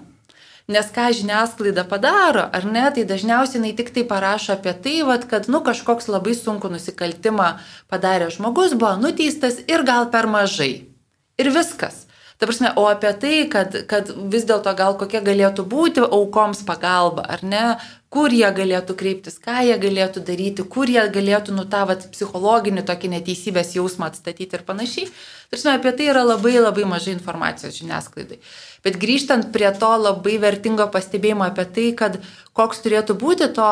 [0.72, 5.26] Nes ką žiniasklaida padaro, ar ne, tai dažniausiai jinai tik tai parašo apie tai, vat,
[5.28, 7.50] kad, nu, kažkoks labai sunku nusikaltimą
[7.92, 10.88] padarė žmogus, buvo nuteistas ir gal per mažai.
[11.36, 12.06] Ir viskas.
[12.38, 17.26] Ta prasme, o apie tai, kad, kad vis dėlto gal kokia galėtų būti aukoms pagalba,
[17.30, 17.66] ar ne,
[18.14, 22.86] kur jie galėtų kreiptis, ką jie galėtų daryti, kur jie galėtų nu tą vat, psichologinį
[22.86, 25.10] tokį neteisybės jausmą atstatyti ir panašiai.
[25.54, 28.40] Tarsi apie tai yra labai labai mažai informacijos žiniasklaidai.
[28.86, 32.20] Bet grįžtant prie to labai vertingo pastebėjimo apie tai, kad
[32.58, 33.70] koks turėtų būti to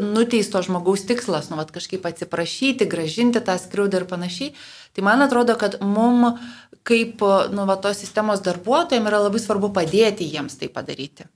[0.00, 4.54] nuteisto žmogaus tikslas, nu, vat, kažkaip atsiprašyti, gražinti tą skriaudą ir panašiai,
[4.94, 6.34] tai man atrodo, kad mum
[6.86, 11.26] kaip nu, va, tos sistemos darbuotojams yra labai svarbu padėti jiems tai padaryti.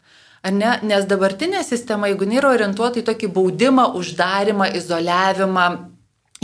[0.45, 0.75] Ar ne?
[0.85, 5.69] Nes dabartinė sistema, jeigu nėra orientuota į tokį baudimą, uždarimą, izoliavimą,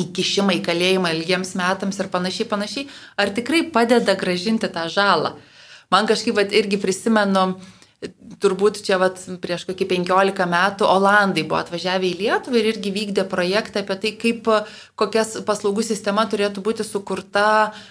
[0.01, 2.87] įkišimą į kalėjimą ilgiems metams ir panašiai, panašiai,
[3.21, 5.35] ar tikrai padeda gražinti tą žalą?
[5.93, 7.59] Man kažkaip vat, irgi prisimenu,
[8.41, 13.27] turbūt čia vat, prieš kokį 15 metų Olandai buvo atvažiavę į Lietuvą ir irgi vykdė
[13.29, 14.53] projektą apie tai, kaip
[15.01, 17.83] kokias paslaugų sistema turėtų būti sukurta uh,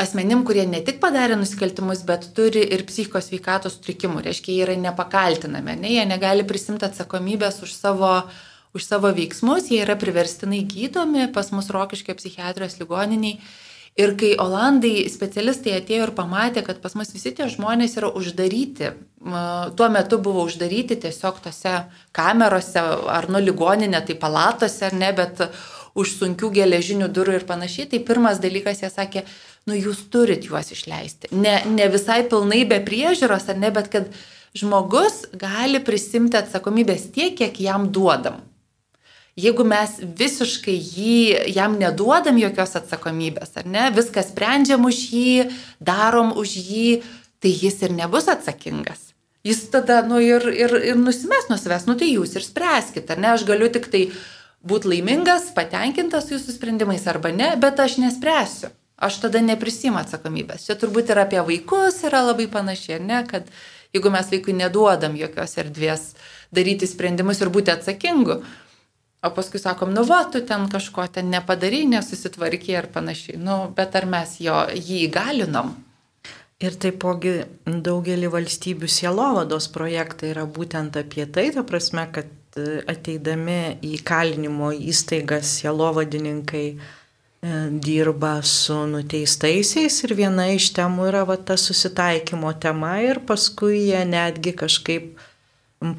[0.00, 4.22] asmenim, kurie ne tik padarė nusikaltimus, bet turi ir psichikos veikatos sutrikimų.
[4.26, 5.92] Reiškia, jie yra nepakaltinami, ne?
[5.96, 8.12] jie negali prisimti atsakomybės už savo,
[8.76, 13.40] už savo veiksmus, jie yra priverstinai gydomi pas mus Rokiškio psichiatrijos ligoniniai.
[14.00, 18.94] Ir kai Olandai specialistai atėjo ir pamatė, kad pas mus visi tie žmonės yra uždaryti,
[19.76, 21.74] tuo metu buvo uždaryti tiesiog tose
[22.16, 22.80] kamerose
[23.12, 25.44] ar nu ligoninė, tai palatose, ar ne, bet
[25.92, 29.26] už sunkių geležinių durų ir panašiai, tai pirmas dalykas jie sakė,
[29.68, 31.28] nu jūs turit juos išleisti.
[31.36, 34.08] Ne, ne visai pilnai be priežiūros, ar ne, bet kad
[34.56, 38.40] žmogus gali prisimti atsakomybės tiek, kiek jam duodam.
[39.38, 41.20] Jeigu mes visiškai jį,
[41.56, 45.46] jam neduodam jokios atsakomybės, ar ne, viską sprendžiam už jį,
[45.80, 46.90] darom už jį,
[47.40, 49.08] tai jis ir nebus atsakingas.
[49.42, 53.32] Jis tada, nu ir, ir, ir nusimes nuo savęs, nu tai jūs ir spręskite, ne,
[53.32, 54.04] aš galiu tik tai
[54.62, 58.70] būti laimingas, patenkintas jūsų sprendimais arba ne, bet aš nespręsiu
[59.02, 60.66] aš tada neprisimu atsakomybės.
[60.68, 63.48] Čia turbūt ir apie vaikus yra labai panašiai, ne, kad
[63.94, 66.04] jeigu mes vaikui neduodam jokios erdvės
[66.54, 68.42] daryti sprendimus ir būti atsakingu,
[69.22, 73.38] O paskui sakom, nu va, tu ten kažko ten nepadarai, nesusitvarkiai ir panašiai.
[73.38, 75.70] Nu, bet ar mes jo, jį įgalinom?
[76.62, 83.78] Ir taipogi daugelį valstybių sielovados projektai yra būtent apie tai, ta prasme, kad e, ateidami
[83.86, 86.76] į kalinimo įstaigas sielovadininkai e,
[87.78, 94.02] dirba su nuteistaisiais ir viena iš temų yra va, ta susitaikymo tema ir paskui jie
[94.06, 95.14] netgi kažkaip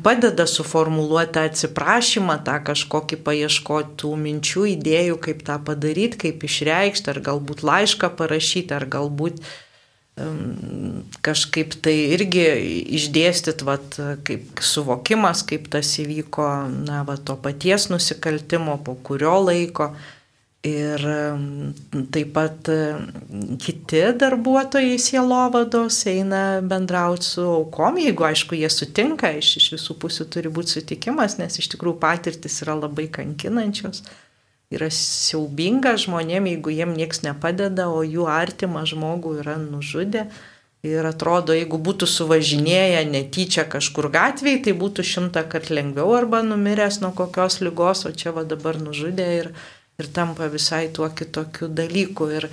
[0.04, 7.22] padeda suformuluoti atsiprašymą, tą kažkokį paieškoti tų minčių, idėjų, kaip tą padaryti, kaip išreikšti, ar
[7.28, 9.44] galbūt laišką parašyti, ar galbūt
[11.26, 12.44] kažkaip tai irgi
[13.00, 16.50] išdėstyti, vat, kaip suvokimas, kaip tas įvyko,
[16.86, 19.96] na, va, to paties nusikaltimo, po kurio laiko.
[20.64, 21.02] Ir
[22.16, 22.70] taip pat
[23.60, 30.30] kiti darbuotojai sielovados eina bendrauti su aukom, jeigu aišku jie sutinka, iš, iš visų pusių
[30.32, 34.06] turi būti sutikimas, nes iš tikrųjų patirtis yra labai kankinančios.
[34.74, 40.30] Yra siaubinga žmonėm, jeigu jiem nieks nepadeda, o jų artimą žmogų yra nužudę.
[40.84, 47.04] Ir atrodo, jeigu būtų suvažinėję netyčia kažkur gatvėje, tai būtų šimtą kart lengviau arba numiręs
[47.04, 49.56] nuo kokios lygos, o čia va dabar nužudė ir
[50.00, 52.30] ir tampa visai tuo kitokiu dalyku.
[52.38, 52.50] Ir,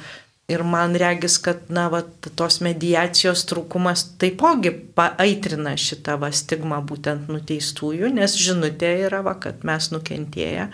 [0.50, 2.02] ir man regis, kad, na, va,
[2.36, 9.64] tos mediacijos trūkumas taipogi paaitrina šitą va, stigmą būtent nuteistųjų, nes žinutė yra, va, kad
[9.66, 10.70] mes nukentėję,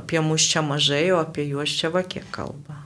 [0.00, 2.84] apie mus čia mažai, o apie juos čia va kiek kalba.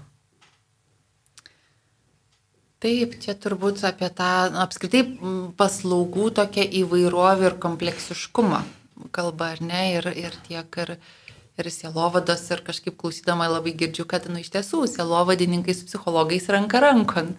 [2.83, 5.05] Taip, čia turbūt apie tą apskritai
[5.55, 8.63] paslaugų tokią įvairovę ir kompleksiškumą
[9.11, 11.22] kalba, ar ne, ir, ir tiek ir, ir
[11.73, 17.35] sielovados ir kažkaip klausydama labai girdžiu, kad nu, iš tiesų sielovadininkai su psichologais ranka rankon.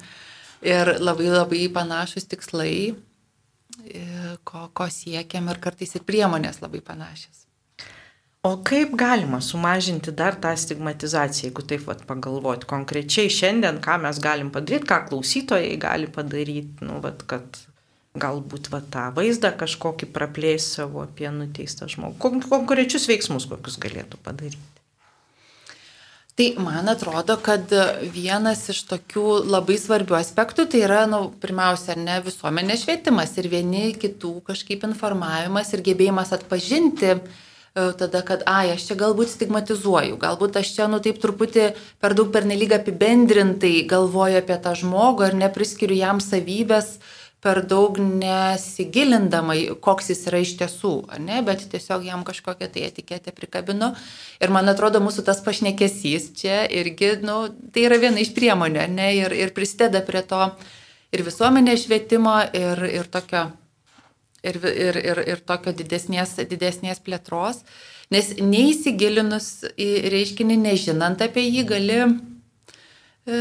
[0.63, 2.93] Ir labai labai panašus tikslai,
[4.47, 7.43] ko, ko siekiam ir kartais ir priemonės labai panašios.
[8.43, 14.19] O kaip galima sumažinti dar tą stigmatizaciją, jeigu taip vat, pagalvoti konkrečiai šiandien, ką mes
[14.23, 17.61] galim padaryti, ką klausytojai gali padaryti, nu, vat, kad
[18.13, 22.19] galbūt va tą vaizdą kažkokį praplės savo apie nuteistą žmogų.
[22.21, 24.61] Kon konkrečius veiksmus kokius galėtų padaryti.
[26.33, 27.69] Tai man atrodo, kad
[28.13, 33.91] vienas iš tokių labai svarbių aspektų tai yra, nu, pirmiausia, ne visuomenės švietimas ir vieni
[33.93, 37.19] kitų kažkaip informavimas ir gebėjimas atpažinti e,
[37.75, 41.69] tada, kad, ai, aš čia galbūt stigmatizuoju, galbūt aš čia, nu, taip truputį
[42.01, 47.97] per daug pernelyg apibendrintai galvoju apie tą žmogų ir nepriskiriu jam savybės, uh, per daug
[47.99, 53.91] nesigilindama, koks jis yra iš tiesų, ne, bet tiesiog jam kažkokią tai etiketę prikabinu.
[54.39, 59.09] Ir man atrodo, mūsų tas pašnekesys čia irgi, nu, tai yra viena iš priemonių, ne,
[59.19, 60.39] ir, ir prisideda prie to
[61.13, 63.43] ir visuomenės švietimo, ir, ir tokio,
[64.39, 67.63] ir, ir, ir, ir tokio didesnės, didesnės plėtros.
[68.13, 72.01] Nes neįsigilinus į reiškinį, nežinant apie jį, gali,
[73.27, 73.37] e,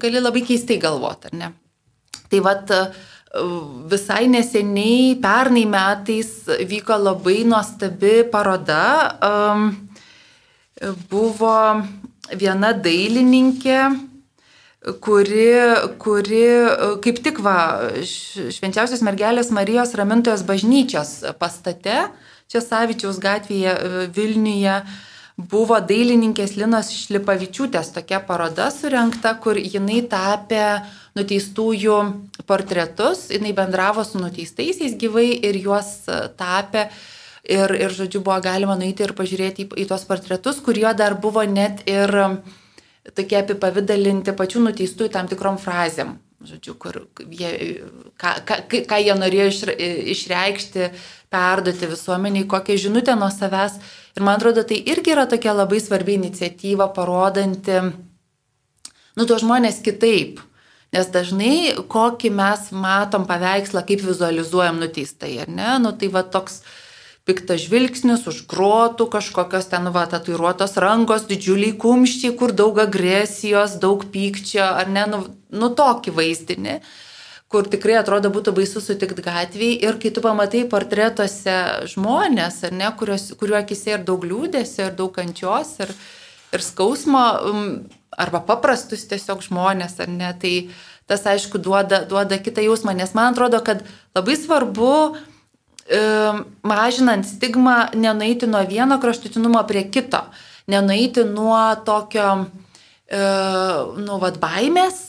[0.00, 1.56] gali labai keistai galvoti, ar ne?
[2.30, 2.70] Tai vad,
[3.90, 6.30] visai neseniai, pernai metais
[6.66, 8.82] vyko labai nuostabi paroda.
[11.10, 11.56] Buvo
[12.34, 13.78] viena dailininkė,
[15.04, 15.46] kuri,
[16.00, 16.42] kuri
[17.04, 22.08] kaip tik va, švenčiausios mergelės Marijos Ramintojos bažnyčios pastate,
[22.50, 24.80] čia Savičiaus gatvėje Vilniuje,
[25.36, 30.64] buvo dailininkės Linos Šlipavičiūtės tokia paroda surinkta, kur jinai tapė
[31.18, 31.96] nuteistųjų
[32.46, 36.88] portretus, jinai bendravo su nuteistaisiais gyvai ir juos e, tapė.
[37.50, 41.40] Ir, ir, žodžiu, buvo galima nueiti ir pažiūrėti į, į tuos portretus, kurio dar buvo
[41.48, 42.12] net ir
[43.16, 46.18] tokie apipavydalinti pačių nuteistųjų tam tikrom frazėm.
[46.40, 46.96] Žodžiu, kur
[47.28, 47.48] jie,
[48.20, 49.48] ką, ką, ką jie norėjo
[50.14, 50.86] išreikšti,
[51.32, 53.76] perduoti visuomeniai, kokią žinutę nuo savęs.
[54.16, 57.82] Ir man atrodo, tai irgi yra tokia labai svarbi iniciatyva, parodanti,
[59.16, 60.40] nu, tuos žmonės kitaip.
[60.90, 65.74] Nes dažnai, kokį mes matom paveikslą, kaip vizualizuojam nuteistai, ar ne?
[65.82, 66.64] Nu, tai va toks
[67.28, 74.66] piktas žvilgsnis, užkrotų, kažkokios ten va tatuiruotos rankos, didžiuliai kumščiai, kur daug agresijos, daug pykčio,
[74.66, 75.06] ar ne?
[75.12, 75.22] Nu,
[75.54, 76.80] nu tokį vaizdinį
[77.50, 81.56] kur tikrai atrodo būtų baisu sutikti gatvėje ir kai tu pamatai portretuose
[81.90, 85.90] žmonės, ar ne, kurios, kuriuo akise ir daug liūdėsio, ir daug kančios, ir,
[86.52, 87.66] ir skausmo, um,
[88.18, 90.54] arba paprastus tiesiog žmonės, ar ne, tai
[91.10, 93.82] tas aišku duoda, duoda kitą jausmą, nes man atrodo, kad
[94.14, 96.02] labai svarbu e,
[96.66, 100.22] mažinant stigmą nenueiti nuo vieno kraštutinumo prie kito,
[100.70, 102.28] nenueiti nuo tokio,
[103.10, 103.24] e,
[103.98, 105.08] nu, vad, baimės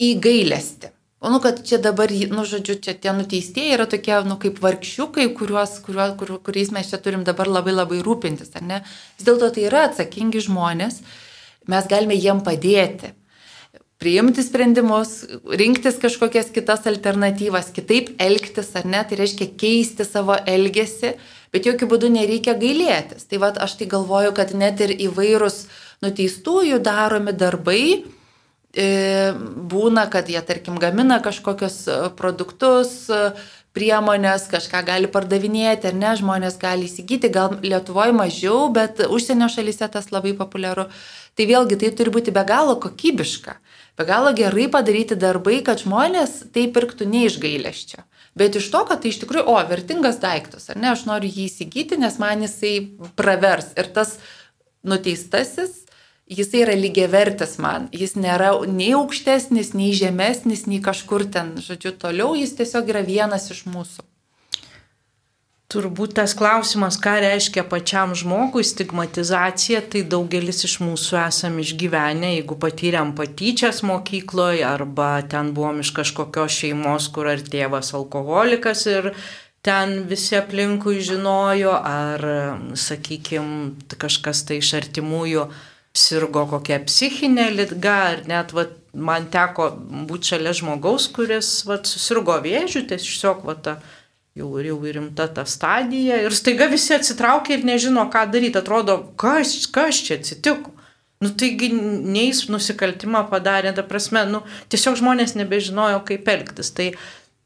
[0.00, 0.93] į gailestį.
[1.24, 5.30] O nu, kad čia dabar, nu, žodžiu, čia tie nuteistieji yra tokie, nu, kaip vargšiukai,
[5.38, 8.80] kuriuos, kuriuos, kur, kuriais mes čia turim dabar labai labai rūpintis, ar ne?
[9.16, 11.00] Vis dėlto tai yra atsakingi žmonės,
[11.72, 13.14] mes galime jiem padėti
[14.04, 21.14] priimti sprendimus, rinktis kažkokias kitas alternatyvas, kitaip elgtis ar ne, tai reiškia keisti savo elgesį,
[21.54, 23.24] bet jokių būdų nereikia gailėtis.
[23.30, 25.62] Tai vad aš tai galvoju, kad net ir įvairūs
[26.04, 27.86] nuteistųjų daromi darbai,
[28.76, 33.34] būna, kad jie, tarkim, gamina kažkokius e, produktus, e,
[33.74, 39.86] priemonės, kažką gali pardavinėti, ar ne, žmonės gali įsigyti, gal Lietuvoje mažiau, bet užsienio šalyse
[39.90, 40.88] tas labai populiaru.
[41.34, 43.56] Tai vėlgi tai turi būti be galo kokybiška,
[43.98, 48.02] be galo gerai padaryti darbai, kad žmonės tai pirktų ne iš gailesčio.
[48.34, 51.46] Bet iš to, kad tai iš tikrųjų, o, vertingas daiktas, ar ne, aš noriu jį
[51.46, 52.74] įsigyti, nes man jisai
[53.18, 53.70] pravers.
[53.78, 54.16] Ir tas
[54.82, 55.83] nuteistasis
[56.30, 62.34] jisai yra lygiavertis man, jis nėra nei aukštesnis, nei žemesnis, nei kažkur ten, žodžiu, toliau,
[62.38, 64.04] jis tiesiog yra vienas iš mūsų.
[65.74, 72.54] Turbūt tas klausimas, ką reiškia pačiam žmogui stigmatizacija, tai daugelis iš mūsų esam išgyvenę, jeigu
[72.62, 79.10] patyrėm patyčias mokykloje arba ten buvom iš kažkokios šeimos, kur ar tėvas alkoholikas ir
[79.66, 82.22] ten visi aplinkui žinojo, ar,
[82.78, 85.48] sakykime, kažkas tai iš artimųjų
[85.94, 89.70] sirgo kokia psichinė lyga, ar net vat, man teko
[90.08, 93.76] būti šalia žmogaus, kuris vat, susirgo vėžių, tiesiog vat, ta,
[94.38, 99.56] jau, jau rimta ta stadija ir staiga visi atsitraukia ir nežino, ką daryti, atrodo, kas,
[99.74, 100.74] kas čia atsitiko.
[101.22, 104.42] Nu taigi neįs nusikaltimą padarė, ta prasme, nu,
[104.72, 106.72] tiesiog žmonės nebežinojo, kaip elgtis.
[106.74, 106.90] Tai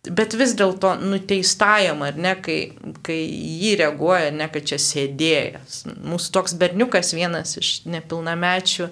[0.09, 2.59] Bet vis dėlto nuteistajam, ar ne, kai,
[3.05, 5.83] kai jį reaguoja, ne, kad čia sėdėjęs.
[6.09, 8.89] Mūsų toks berniukas, vienas iš nepilnamečių,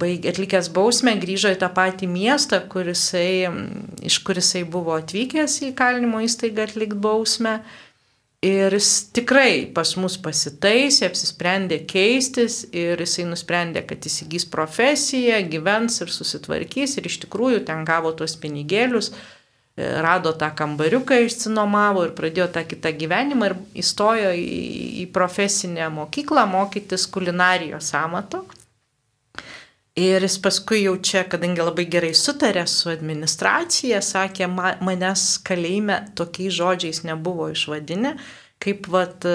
[0.00, 3.48] baig, atlikęs bausmę, grįžo į tą patį miestą, kurisai,
[4.04, 7.58] iš kurisai buvo atvykęs į kalinimo įstaigą atlikti bausmę.
[8.42, 16.00] Ir jis tikrai pas mus pasitaisė, apsisprendė keistis ir jisai nusprendė, kad įsigys profesiją, gyvens
[16.02, 19.12] ir susitvarkys ir iš tikrųjų ten gavo tuos pinigėlius,
[19.76, 24.48] rado tą kambariuką, išsinomavo ir pradėjo tą kitą gyvenimą ir įstojo į,
[25.00, 28.44] į profesinę mokyklą mokytis kulinarijos amato.
[29.96, 34.48] Ir jis paskui jau čia, kadangi labai gerai sutarė su administracija, sakė,
[34.80, 38.14] manęs kalėjime tokiais žodžiais nebuvo išvadinę,
[38.62, 39.26] kaip vat,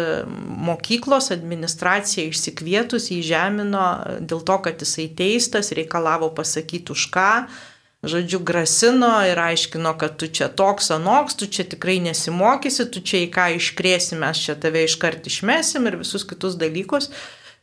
[0.69, 3.85] mokyklos administracija išsikvietus įžemino
[4.21, 7.31] dėl to, kad jisai teistas, reikalavo pasakyti už ką,
[8.03, 13.23] žodžiu, grasino ir aiškino, kad tu čia toks anoks, tu čia tikrai nesimokysi, tu čia
[13.25, 17.09] į ką iškrėsim, mes čia tave iškart išmesim ir visus kitus dalykus.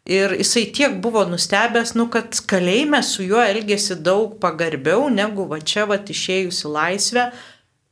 [0.04, 5.62] Ir jisai tiek buvo nustebęs, nu, kad kalėjime su juo elgėsi daug pagarbiau negu va
[5.64, 7.30] čia va išėjusi laisvę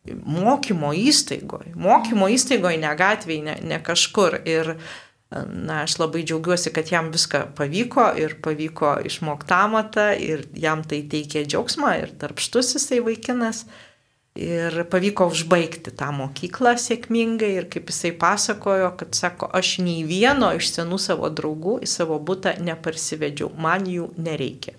[0.05, 1.73] mokymo įstaigoje.
[1.79, 4.43] Mokymo įstaigoje, ne gatvėje, ne, ne kažkur.
[4.45, 4.75] Ir
[5.49, 11.03] na, aš labai džiaugiuosi, kad jam viską pavyko ir pavyko išmokti amatą ir jam tai
[11.09, 13.65] teikė džiaugsmą ir darbštus jisai vaikinas.
[14.33, 20.49] Ir pavyko užbaigti tą mokyklą sėkmingai ir kaip jisai pasakojo, kad sako, aš nei vieno
[20.57, 24.79] iš senų savo draugų į savo būtą neparsivedžiau, man jų nereikia.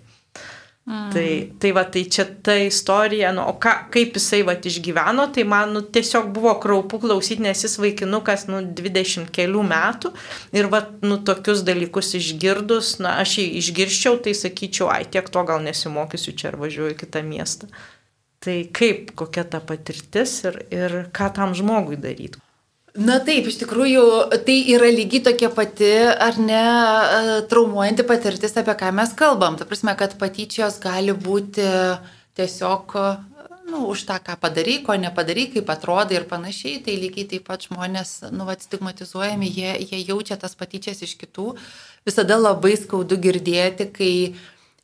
[0.83, 1.11] Mm.
[1.13, 5.45] Tai, tai va, tai čia ta istorija, nu, o ką, kaip jisai va išgyveno, tai
[5.47, 10.11] man nu, tiesiog buvo kraupu klausyti, nes jis vaikinukas, nu, 20 kelių metų
[10.51, 15.47] ir va, nu, tokius dalykus išgirdus, na, aš jį išgirščiau, tai sakyčiau, ai, tiek to
[15.47, 17.71] gal nesimokysiu čia ar važiuoju į kitą miestą.
[18.43, 22.43] Tai kaip, kokia ta patirtis ir, ir ką tam žmogui daryti?
[22.93, 24.03] Na taip, iš tikrųjų,
[24.45, 29.57] tai yra lygiai tokia pati, ar ne, e, traumuojanti patirtis, apie ką mes kalbam.
[29.57, 31.65] Ta prasme, kad patyčios gali būti
[32.37, 32.93] tiesiog,
[33.71, 36.83] nu, už tą, ką padarai, ko nepadarai, kaip atrodai ir panašiai.
[36.85, 41.55] Tai lygiai taip pat žmonės, nu, stigmatizuojami, jie, jie jaučia tas patyčias iš kitų.
[42.05, 44.13] Visada labai skaudu girdėti, kai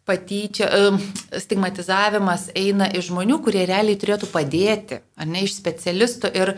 [0.09, 0.65] patyčia,
[1.37, 6.33] stigmatizavimas eina iš žmonių, kurie realiai turėtų padėti, ar ne iš specialistų.
[6.33, 6.57] Ir,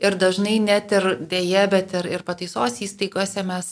[0.00, 3.68] ir dažnai net ir dėje, bet ir, ir pataisos įstaigose mes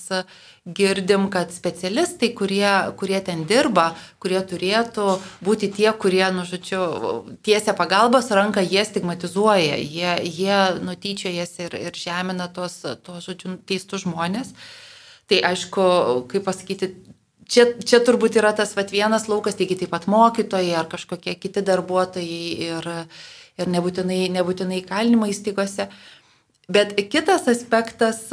[0.79, 2.69] girdim, kad specialistai, kurie,
[3.01, 3.89] kurie ten dirba,
[4.21, 6.83] kurie turėtų būti tie, kurie, nu, žodžiu,
[7.47, 14.05] tiesia pagalbos ranką, jie stigmatizuoja, jie, jie nutyčiojasi ir, ir žemina tos, tos, žodžiu, teistų
[14.05, 14.53] žmonės.
[15.29, 15.87] Tai aišku,
[16.29, 16.93] kaip pasakyti,
[17.49, 21.65] čia, čia turbūt yra tas vat, vienas laukas, taigi taip pat mokytojai ar kažkokie kiti
[21.65, 22.93] darbuotojai ir,
[23.59, 25.89] ir nebūtinai, nebūtinai kalinimo įstaigose.
[26.69, 28.25] Bet kitas aspektas,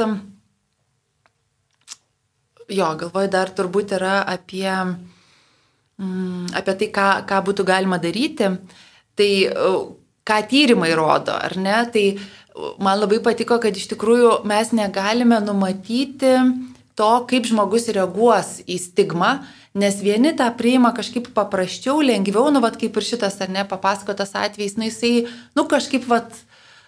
[2.69, 4.69] jo, galvoju, dar turbūt yra apie,
[6.59, 8.51] apie tai, ką, ką būtų galima daryti.
[9.15, 9.30] Tai
[10.26, 11.78] ką tyrimai rodo, ar ne?
[11.93, 12.05] Tai
[12.82, 16.34] man labai patiko, kad iš tikrųjų mes negalime numatyti
[16.97, 19.38] to, kaip žmogus reaguos į stigmą,
[19.76, 24.36] nes vieni tą priima kažkaip paprasčiau, lengviau, nu, vad kaip ir šitas, ar ne, papasakotas
[24.39, 26.34] atvejs, nu, jisai, nu, kažkaip, vad,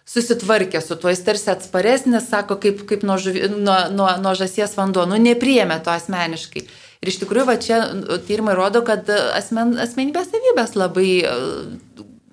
[0.08, 4.78] susitvarkė su tuo, jis tarsi atsparesnis, sako, kaip, kaip nuo, žuvi, nuo, nuo, nuo žasies
[4.80, 6.64] vanduo, nu, nepriėmė to asmeniškai.
[7.04, 7.82] Ir iš tikrųjų, va čia
[8.26, 11.10] tyrimai rodo, kad asmen, asmenybės savybės labai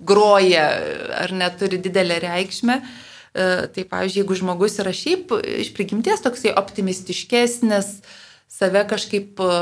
[0.05, 0.69] groja
[1.19, 2.79] ar neturi didelę reikšmę.
[2.79, 3.03] Uh,
[3.35, 7.89] E, tai, pavyzdžiui, jeigu žmogus yra šiaip iš prigimties toksai optimistiškesnis,
[8.55, 9.57] save kažkaip e,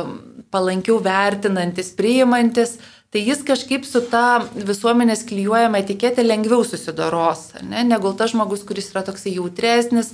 [0.53, 2.77] palankiau vertinantis, priimantis,
[3.13, 7.85] tai jis kažkaip su ta visuomenės klyjuojama etiketė lengviau susidoros, ne?
[7.89, 10.13] negu tas žmogus, kuris yra toksai jautresnis,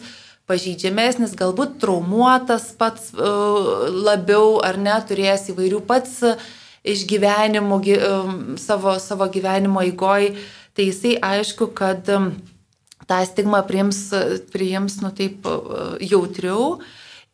[0.48, 3.32] pažydžiamesnis, galbūt traumuotas pats e,
[4.08, 6.22] labiau ar neturėjęs įvairių pats
[6.88, 7.80] išgyvenimų
[8.62, 10.30] savo, savo gyvenimo įgoj,
[10.72, 12.06] tai jisai aišku, kad
[13.10, 13.98] tą stigmą priims,
[14.54, 15.44] priims nu taip
[16.00, 16.78] jautriau.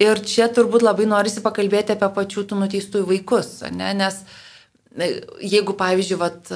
[0.03, 3.93] Ir čia turbūt labai norisi pakalbėti apie pačių tų nuteistųjų vaikus, ne?
[3.95, 4.25] nes
[4.99, 6.51] e, jeigu, pavyzdžiui, vat,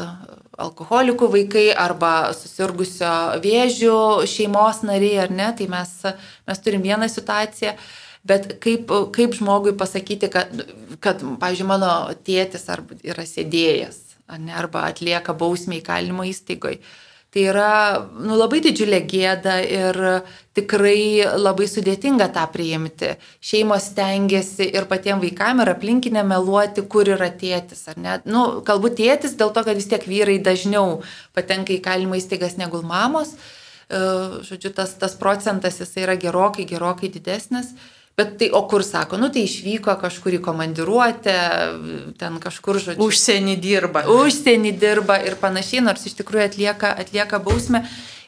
[0.59, 3.13] alkoholikų vaikai arba susirgusio
[3.45, 3.95] vėžių
[4.27, 5.95] šeimos nariai, ar ne, tai mes,
[6.51, 7.77] mes turim vieną situaciją,
[8.27, 10.51] bet kaip, kaip žmogui pasakyti, kad,
[11.05, 11.93] kad pavyzdžiui, mano
[12.27, 12.67] tėtis
[13.07, 14.01] yra sėdėjęs,
[14.35, 16.83] ne, arba atlieka bausmę įkalinimo įstaigoje
[17.29, 17.73] Tai yra
[18.17, 19.99] nu, labai didžiulė gėda ir
[20.57, 23.11] tikrai labai sudėtinga tą priimti.
[23.45, 27.85] Šeimos stengiasi ir patiems vaikams ir aplinkinė meluoti, kur yra tėtis.
[28.25, 31.03] Nu, galbūt tėtis dėl to, kad vis tiek vyrai dažniau
[31.37, 33.37] patenka į kalimo įstaigas negu mamos.
[33.37, 34.01] E,
[34.49, 37.75] žodžiu, tas, tas procentas jis yra gerokai, gerokai didesnis.
[38.19, 41.35] Bet tai, o kur sako, nu tai išvyko kažkur į komandiruotę,
[42.19, 43.05] ten kažkur, žodžiu.
[43.05, 44.01] Užsienį dirba.
[44.11, 47.85] Užsienį dirba ir panašiai, nors iš tikrųjų atlieka, atlieka bausmę.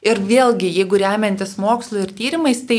[0.07, 2.79] Ir vėlgi, jeigu remiantis mokslu ir tyrimais, tai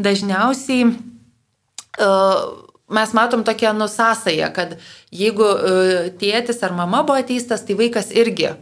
[0.00, 2.46] dažniausiai uh,
[2.88, 4.72] mes matom tokią nusąsąją, kad
[5.12, 8.54] jeigu uh, tėtis ar mama buvo teistas, tai vaikas irgi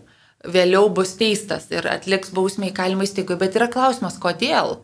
[0.43, 3.39] vėliau bus teistas ir atliks bausmę įkalimą įstaigoje.
[3.47, 4.81] Bet yra klausimas, kodėl?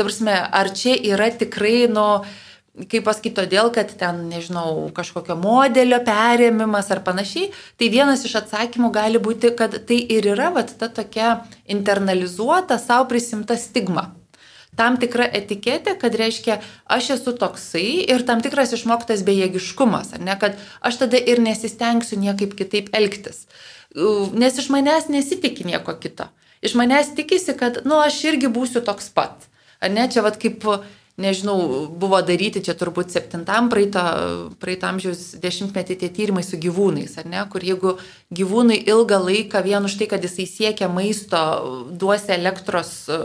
[0.00, 2.40] Ta prasme, ar čia yra tikrai, nu, uh,
[2.74, 8.90] kaip pasakyti, todėl, kad ten, nežinau, kažkokio modelio perėmimas ar panašiai, tai vienas iš atsakymų
[8.94, 14.10] gali būti, kad tai ir yra vat, ta tokia internalizuota savo prisimta stigma.
[14.74, 16.58] Tam tikra etiketė, kad reiškia,
[16.90, 22.18] aš esu toksai ir tam tikras išmoktas bejėgiškumas, ar ne, kad aš tada ir nesistengsiu
[22.18, 23.44] niekaip kitaip elgtis.
[24.34, 26.26] Nes iš manęs nesitikė nieko kito.
[26.64, 29.46] Iš manęs tikisi, kad, nu, aš irgi būsiu toks pat.
[29.78, 30.66] Ar ne, čia vad kaip
[31.20, 34.02] nežinau, buvo daryti čia turbūt septintam praeito,
[34.62, 37.96] praeito amžiaus dešimtmetį tie tyrimai su gyvūnais, ar ne, kur jeigu
[38.34, 41.42] gyvūnai ilgą laiką vien už tai, kad jisai siekia maisto,
[41.94, 43.20] duosi elektros e,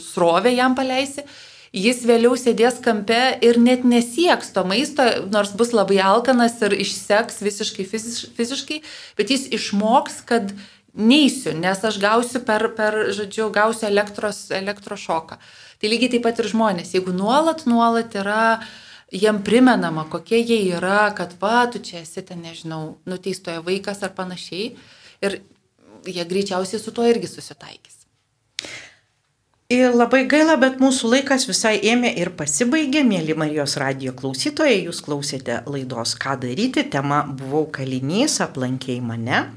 [0.00, 1.26] srovę jam paleisi,
[1.74, 7.42] jis vėliau sėdės kampe ir net nesieks to maisto, nors bus labai alkanas ir išseks
[7.44, 8.80] visiškai fiziškai,
[9.18, 10.54] bet jis išmoks, kad
[10.94, 15.40] neįsiu, nes aš gausiu per, per žodžiu, gausiu elektros, elektros šoką.
[15.84, 18.62] Tai lygiai taip pat ir žmonės, jeigu nuolat, nuolat yra
[19.12, 24.14] jiem primenama, kokie jie yra, kad va, tu čia esi ten, nežinau, nuteistoje vaikas ar
[24.16, 24.70] panašiai,
[25.28, 25.36] ir
[26.08, 27.98] jie greičiausiai su tuo irgi susitaikys.
[29.76, 35.04] Ir labai gaila, bet mūsų laikas visai ėmė ir pasibaigė, mėly Marijos radijo klausytojai, jūs
[35.04, 39.50] klausėte laidos Ką daryti, tema buvau kalinys, aplankiai mane.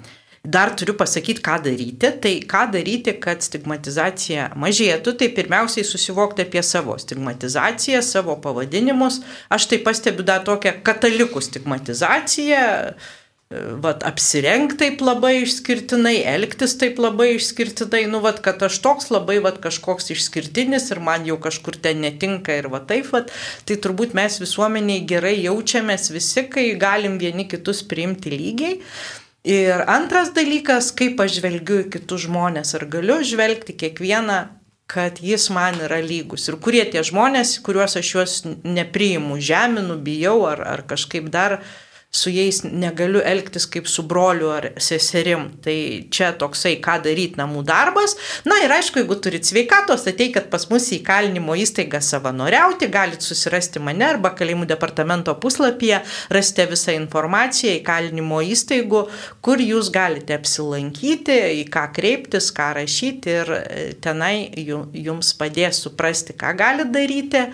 [0.48, 2.12] Dar turiu pasakyti, ką daryti.
[2.24, 9.20] Tai ką daryti, kad stigmatizacija mažėtų, tai pirmiausiai susivokti apie savo stigmatizaciją, savo pavadinimus.
[9.52, 12.64] Aš tai pastebiu dar tokią katalikų stigmatizaciją.
[13.84, 19.38] Vat apsirengti taip labai išskirtinai, elgtis taip labai išskirtinai, nu, vat, kad aš toks labai,
[19.44, 23.32] vat, kažkoks išskirtinis ir man jau kažkur ten netinka ir va taip, vat,
[23.64, 28.76] tai turbūt mes visuomeniai gerai jaučiamės visi, kai galim vieni kitus priimti lygiai.
[29.48, 34.42] Ir antras dalykas, kaip aš žvelgiu į kitus žmonės, ar galiu žvelgti kiekvieną,
[34.92, 36.50] kad jis man yra lygus.
[36.52, 41.72] Ir kurie tie žmonės, kuriuos aš juos nepriimu, žeminu, bijau ar, ar kažkaip dar uh,
[42.18, 45.48] su jais negaliu elgtis kaip su broliu ar seserim.
[45.64, 45.76] Tai
[46.14, 48.16] čia toksai, ką daryti namų darbas.
[48.48, 53.82] Na ir aišku, jeigu turit sveikatos, ateikit pas mus į kalinimo įstaigą savanoriauti, galit susirasti
[53.84, 56.02] mane arba kalimų departamento puslapyje,
[56.34, 59.04] rasite visą informaciją į kalinimo įstaigų,
[59.46, 63.64] kur jūs galite apsilankyti, į ką kreiptis, ką rašyti ir e,
[64.04, 67.46] tenai jums padės suprasti, ką galite daryti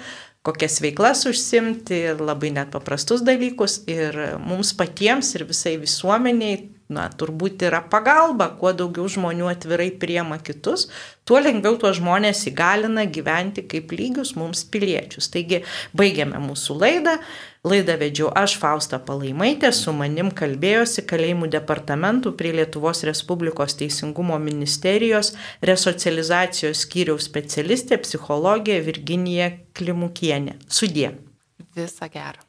[0.43, 6.59] kokias veiklas užsimti, labai net paprastus dalykus ir mums patiems ir visai visuomeniai
[6.91, 10.89] na, turbūt yra pagalba, kuo daugiau žmonių atvirai priema kitus,
[11.27, 15.29] tuo lengviau tuos žmonės įgalina gyventi kaip lygius mums piliečius.
[15.33, 15.63] Taigi,
[15.95, 17.17] baigiame mūsų laidą.
[17.63, 25.31] Laidą vedžiau aš, Fausta Palaimaitė, su manim kalbėjosi kalėjimų departamentų prie Lietuvos Respublikos Teisingumo ministerijos
[25.63, 30.59] resocializacijos skyriaus specialistė, psichologė Virginija Klimukienė.
[30.67, 31.13] Sudė.
[31.77, 32.43] Visą gerą.